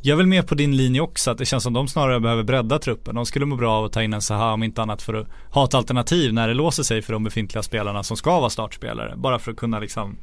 [0.00, 2.78] Jag vill med på din linje också, att det känns som de snarare behöver bredda
[2.78, 3.14] truppen.
[3.14, 5.28] De skulle må bra av att ta in en Zaha om inte annat för att
[5.50, 9.14] ha ett alternativ när det låser sig för de befintliga spelarna som ska vara startspelare.
[9.16, 10.16] Bara för att kunna liksom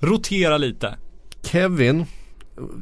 [0.00, 0.94] rotera lite.
[1.42, 2.06] Kevin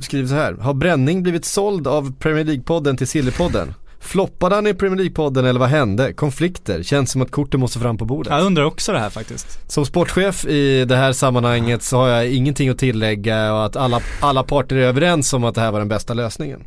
[0.00, 0.52] skriver så här.
[0.52, 3.74] Har Bränning blivit såld av Premier League-podden till Sillypodden?
[4.00, 6.12] Floppade han i Premier League-podden eller vad hände?
[6.12, 6.82] Konflikter?
[6.82, 8.32] Känns som att korten måste fram på bordet.
[8.32, 9.70] Jag undrar också det här faktiskt.
[9.70, 14.00] Som sportchef i det här sammanhanget så har jag ingenting att tillägga och att alla,
[14.20, 16.64] alla parter är överens om att det här var den bästa lösningen.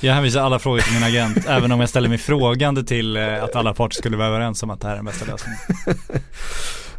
[0.00, 3.44] Jag hänvisar alla frågor till min agent, även om jag ställer mig frågande till eh,
[3.44, 5.58] att alla parter skulle vara överens om att det här är den bästa lösningen.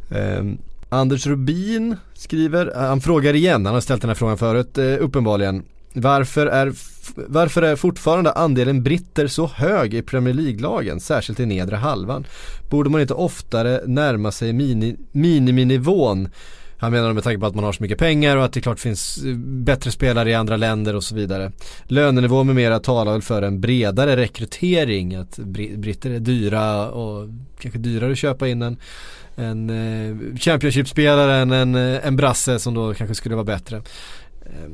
[0.10, 0.58] Ehm,
[0.90, 4.96] Anders Rubin skriver, eh, han frågar igen, han har ställt den här frågan förut eh,
[5.00, 5.64] uppenbarligen.
[5.94, 6.74] Varför är,
[7.16, 12.26] varför är fortfarande andelen britter så hög i Premier League-lagen, särskilt i nedre halvan?
[12.70, 16.30] Borde man inte oftare närma sig mini, miniminivån?
[16.80, 18.80] Han menar med tanke på att man har så mycket pengar och att det klart
[18.80, 21.52] finns eh, bättre spelare i andra länder och så vidare.
[21.84, 25.16] Lönenivå med mera talar väl för en bredare rekrytering.
[25.16, 25.40] Att
[25.78, 27.30] britter är dyra och
[27.60, 28.78] kanske dyrare att köpa in en,
[29.38, 33.78] en eh, Championship-spelare än en, eh, en brasse som då kanske skulle vara bättre.
[34.46, 34.72] Eh,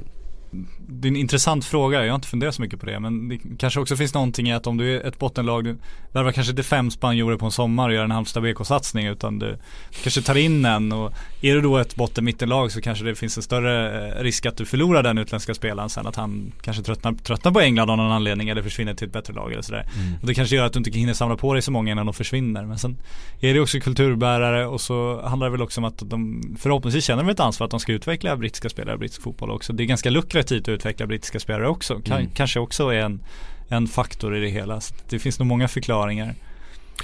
[0.88, 3.40] det är en intressant fråga, jag har inte funderat så mycket på det men det
[3.58, 5.78] kanske också finns någonting i att om du är ett bottenlag, du
[6.12, 9.58] värvar kanske inte fem spanjorer på en sommar och gör en Halmstad BK-satsning utan du
[10.04, 13.38] kanske tar in en och är du då ett botten mittenlag så kanske det finns
[13.38, 17.14] en större eh, risk att du förlorar den utländska spelaren sen att han kanske tröttnar,
[17.14, 19.90] tröttnar på England av någon anledning eller försvinner till ett bättre lag eller sådär.
[19.96, 20.14] Mm.
[20.22, 22.14] Och det kanske gör att du inte hinner samla på dig så många innan de
[22.14, 22.98] försvinner men sen
[23.40, 27.24] är det också kulturbärare och så handlar det väl också om att de förhoppningsvis känner
[27.24, 29.74] de ett ansvar att de ska utveckla brittiska spelare, brittisk fotboll också.
[29.74, 32.02] Det är ganska lukrativt att utveckla brittiska spelare också.
[32.02, 32.32] Kan, Mm.
[32.34, 33.20] Kanske också är en,
[33.68, 34.82] en faktor i det hela.
[34.82, 36.36] Så det finns nog många förklaringar.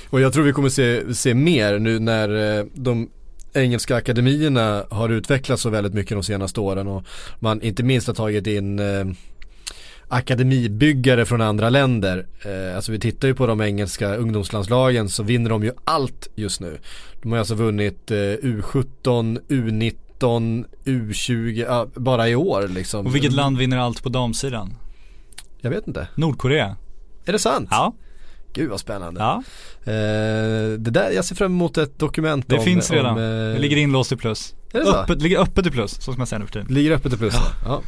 [0.09, 3.09] Och jag tror vi kommer se, se mer nu när eh, de
[3.53, 7.03] engelska akademierna har utvecklats så väldigt mycket de senaste åren och
[7.39, 9.05] man inte minst har tagit in eh,
[10.07, 12.27] akademibyggare från andra länder.
[12.45, 16.61] Eh, alltså vi tittar ju på de engelska ungdomslandslagen så vinner de ju allt just
[16.61, 16.77] nu.
[17.21, 19.95] De har alltså vunnit eh, U17, U19,
[20.27, 23.05] U20, ja, bara i år liksom.
[23.05, 24.73] Och vilket land vinner allt på damsidan?
[25.61, 26.07] Jag vet inte.
[26.15, 26.75] Nordkorea.
[27.25, 27.67] Är det sant?
[27.71, 27.93] Ja,
[28.53, 29.21] Gud vad spännande.
[29.21, 29.43] ja.
[29.83, 29.93] Eh,
[30.79, 33.11] det där, jag ser fram emot ett dokument det om, finns redan.
[33.17, 34.55] Om, eh, det ligger inlåst i plus.
[34.73, 34.95] Är det så?
[34.95, 36.67] Öppet, ligger öppet i plus, så ska man säga nu för tiden.
[36.69, 37.33] Ligger öppet och plus.
[37.65, 37.81] Ja.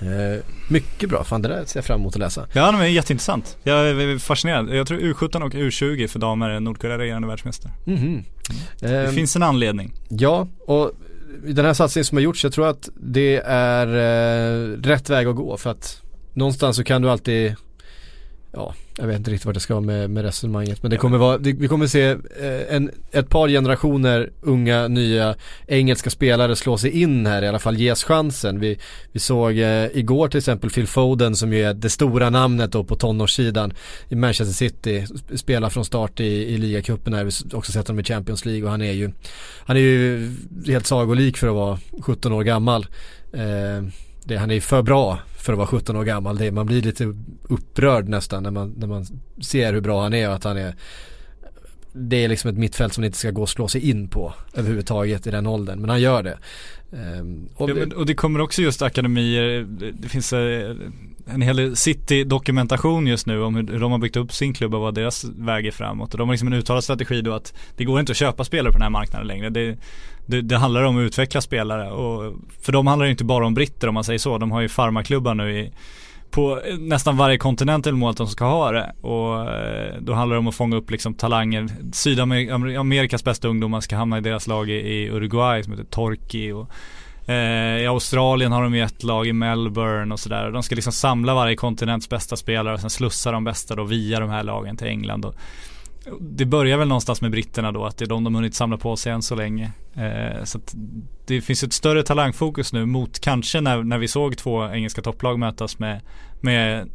[0.00, 2.46] Eh, mycket bra, fan det där ser jag fram emot att läsa.
[2.52, 3.56] Ja, men det är jätteintressant.
[3.62, 4.74] Jag är fascinerad.
[4.76, 7.72] Jag tror U17 och U20 för damer är Nordkorea regerande världsmästare.
[7.84, 8.24] Mhm.
[8.80, 9.92] Det Ehm, finns en anledning.
[10.08, 10.92] Ja, och
[11.42, 15.36] den här satsningen som har gjorts, jag tror att det är eh, rätt väg att
[15.36, 16.02] gå för att
[16.34, 17.56] någonstans så kan du alltid
[18.52, 21.38] Ja, jag vet inte riktigt vart jag ska med, med resonemanget men det kommer vara,
[21.38, 25.34] det, vi kommer se eh, en, ett par generationer unga nya
[25.66, 28.60] engelska spelare slå sig in här i alla fall ges chansen.
[28.60, 28.78] Vi,
[29.12, 32.84] vi såg eh, igår till exempel Phil Foden som ju är det stora namnet då
[32.84, 33.72] på tonårssidan
[34.08, 38.00] i Manchester City, spelar från start i, i ligacupen här, vi har också sett honom
[38.00, 39.10] i Champions League och han är ju
[39.66, 40.30] han är ju
[40.66, 42.86] helt sagolik för att vara 17 år gammal.
[43.32, 43.88] Eh,
[44.28, 46.38] det, han är för bra för att vara 17 år gammal.
[46.38, 49.06] Det, man blir lite upprörd nästan när man, när man
[49.42, 50.74] ser hur bra han är och att han är
[51.98, 54.34] det är liksom ett mittfält som man inte ska gå och slå sig in på
[54.54, 55.80] överhuvudtaget i den åldern.
[55.80, 56.38] Men han gör det.
[56.92, 60.76] Ehm, och Ja, men, och det kommer också just akademier, det- det finns eh,
[61.26, 64.80] en hel City-dokumentation just nu om hur hur de har byggt upp sin klubb och
[64.80, 66.12] vad deras väg är framåt.
[66.14, 68.72] Och de har liksom en uttalad strategi då att det går inte att köpa spelare
[68.72, 69.50] på den här marknaden längre.
[69.50, 69.76] Det,
[70.26, 73.54] det, det handlar om att utveckla spelare och för dem handlar det inte bara om
[73.54, 74.38] britter om man säger så.
[74.38, 75.72] De har ju farmaklubbar nu i
[76.30, 80.34] på nästan varje kontinent eller mål att de ska ha det och eh, då handlar
[80.34, 81.68] det om att fånga upp liksom talanger.
[81.92, 86.70] Sydamerikas bästa ungdomar ska hamna i deras lag i, i Uruguay som heter Torki och
[87.30, 90.50] eh, i Australien har de ju ett lag i Melbourne och sådär.
[90.50, 94.20] De ska liksom samla varje kontinents bästa spelare och sen slussa de bästa då via
[94.20, 95.24] de här lagen till England.
[95.24, 95.34] Och
[96.20, 98.96] det börjar väl någonstans med britterna då, att det är de de hunnit samla på
[98.96, 99.72] sig än så länge.
[99.94, 100.74] Eh, så att
[101.26, 105.38] det finns ett större talangfokus nu mot kanske när, när vi såg två engelska topplag
[105.38, 106.00] mötas med,
[106.40, 106.88] med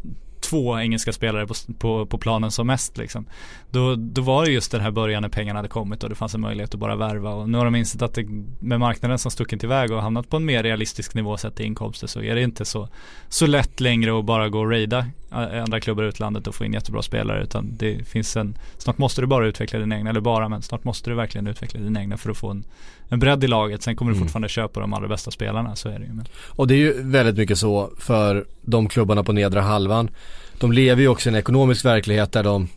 [0.44, 3.26] två engelska spelare på, på, på planen som mest liksom.
[3.70, 6.36] Då, då var det just den här början när pengarna hade kommit och det fanns
[6.36, 8.26] en möjlighet att bara värva och nu har de insett att det,
[8.60, 12.08] med marknaden som stuckit iväg och hamnat på en mer realistisk nivå sett i inkomster
[12.08, 12.90] så är det inte så,
[13.30, 16.74] så lätt längre att bara gå och raida andra klubbar i utlandet och få in
[16.74, 20.50] jättebra spelare utan det finns en, snart måste du bara utveckla din egna, eller bara
[20.50, 22.64] men snart måste du verkligen utveckla din egna för att få en,
[23.10, 23.84] en bredd i laget.
[23.84, 24.26] Sen kommer du Mm.
[24.26, 26.14] fortfarande köpa de allra bästa spelarna, så är det ju.
[26.14, 26.26] Men.
[26.50, 30.10] Och det är ju väldigt mycket så för de klubbarna på nedre halvan.
[30.60, 32.68] De lever ju också i en ekonomisk verklighet där de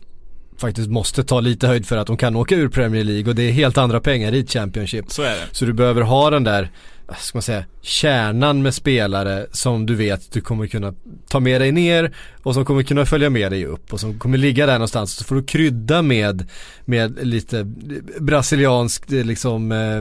[0.57, 3.43] faktiskt måste ta lite höjd för att de kan åka ur Premier League och det
[3.43, 5.11] är helt andra pengar i ett Championship.
[5.11, 5.47] Så är det.
[5.51, 6.69] Så du behöver ha den där,
[7.15, 10.93] ska man säga, kärnan med spelare som du vet du kommer kunna
[11.27, 14.37] ta med dig ner och som kommer kunna följa med dig upp och som kommer
[14.37, 15.13] ligga där någonstans.
[15.13, 16.45] Så får du krydda med,
[16.85, 17.63] med lite
[18.19, 19.97] brasiliansk eh, liksom eh,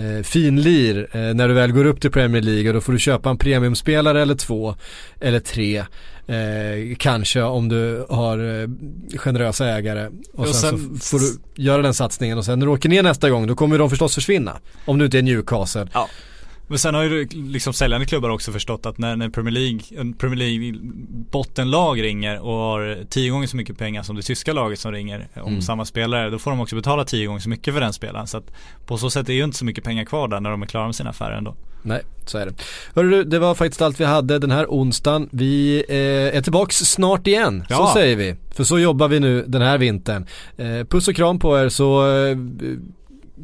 [0.00, 2.98] eh, finlir eh, när du väl går upp till Premier League och då får du
[2.98, 4.74] köpa en premiumspelare eller två
[5.20, 5.84] eller tre.
[6.26, 8.68] Eh, kanske om du har eh,
[9.18, 12.66] generösa ägare och Och sen, sen- så får du göra den satsningen och sen när
[12.66, 14.56] du åker ner nästa gång då kommer de förstås försvinna.
[14.84, 15.88] Om du inte är Newcastle.
[16.68, 20.12] Men sen har ju liksom säljande klubbar också förstått att när, när Premier League, en
[20.12, 20.78] Premier League
[21.30, 25.28] bottenlag ringer och har tio gånger så mycket pengar som det tyska laget som ringer
[25.36, 25.62] om Mm.
[25.62, 28.26] samma spelare, då får de också betala tio gånger så mycket för den spelaren.
[28.26, 28.50] Så att
[28.86, 30.84] på så sätt är ju inte så mycket pengar kvar där när de är klara
[30.86, 31.54] med sina affärer ändå.
[31.82, 32.52] Nej, så är det.
[32.94, 35.28] Hörru det var faktiskt allt vi hade den här onsdagen.
[35.32, 37.76] Vi eh, är tillbaks snart igen, Ja.
[37.76, 38.36] så säger vi.
[38.54, 40.26] För så jobbar vi nu den här vintern.
[40.56, 42.36] Eh, puss och kram på er så eh,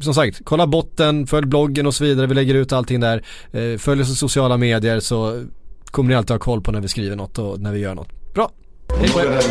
[0.01, 2.27] som sagt, kolla botten, följ bloggen och så vidare.
[2.27, 3.23] Vi lägger ut allting där.
[3.51, 5.43] Eh, följ oss i sociala medier så
[5.85, 8.33] kommer ni alltid ha koll på när vi skriver något och när vi gör något.
[8.33, 8.51] Bra,
[8.99, 9.25] hej på er.
[9.25, 9.41] Är.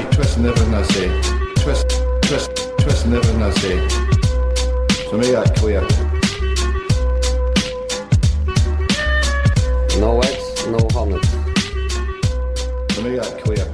[10.01, 10.79] No X, no.
[12.97, 13.70] Let me get that clear.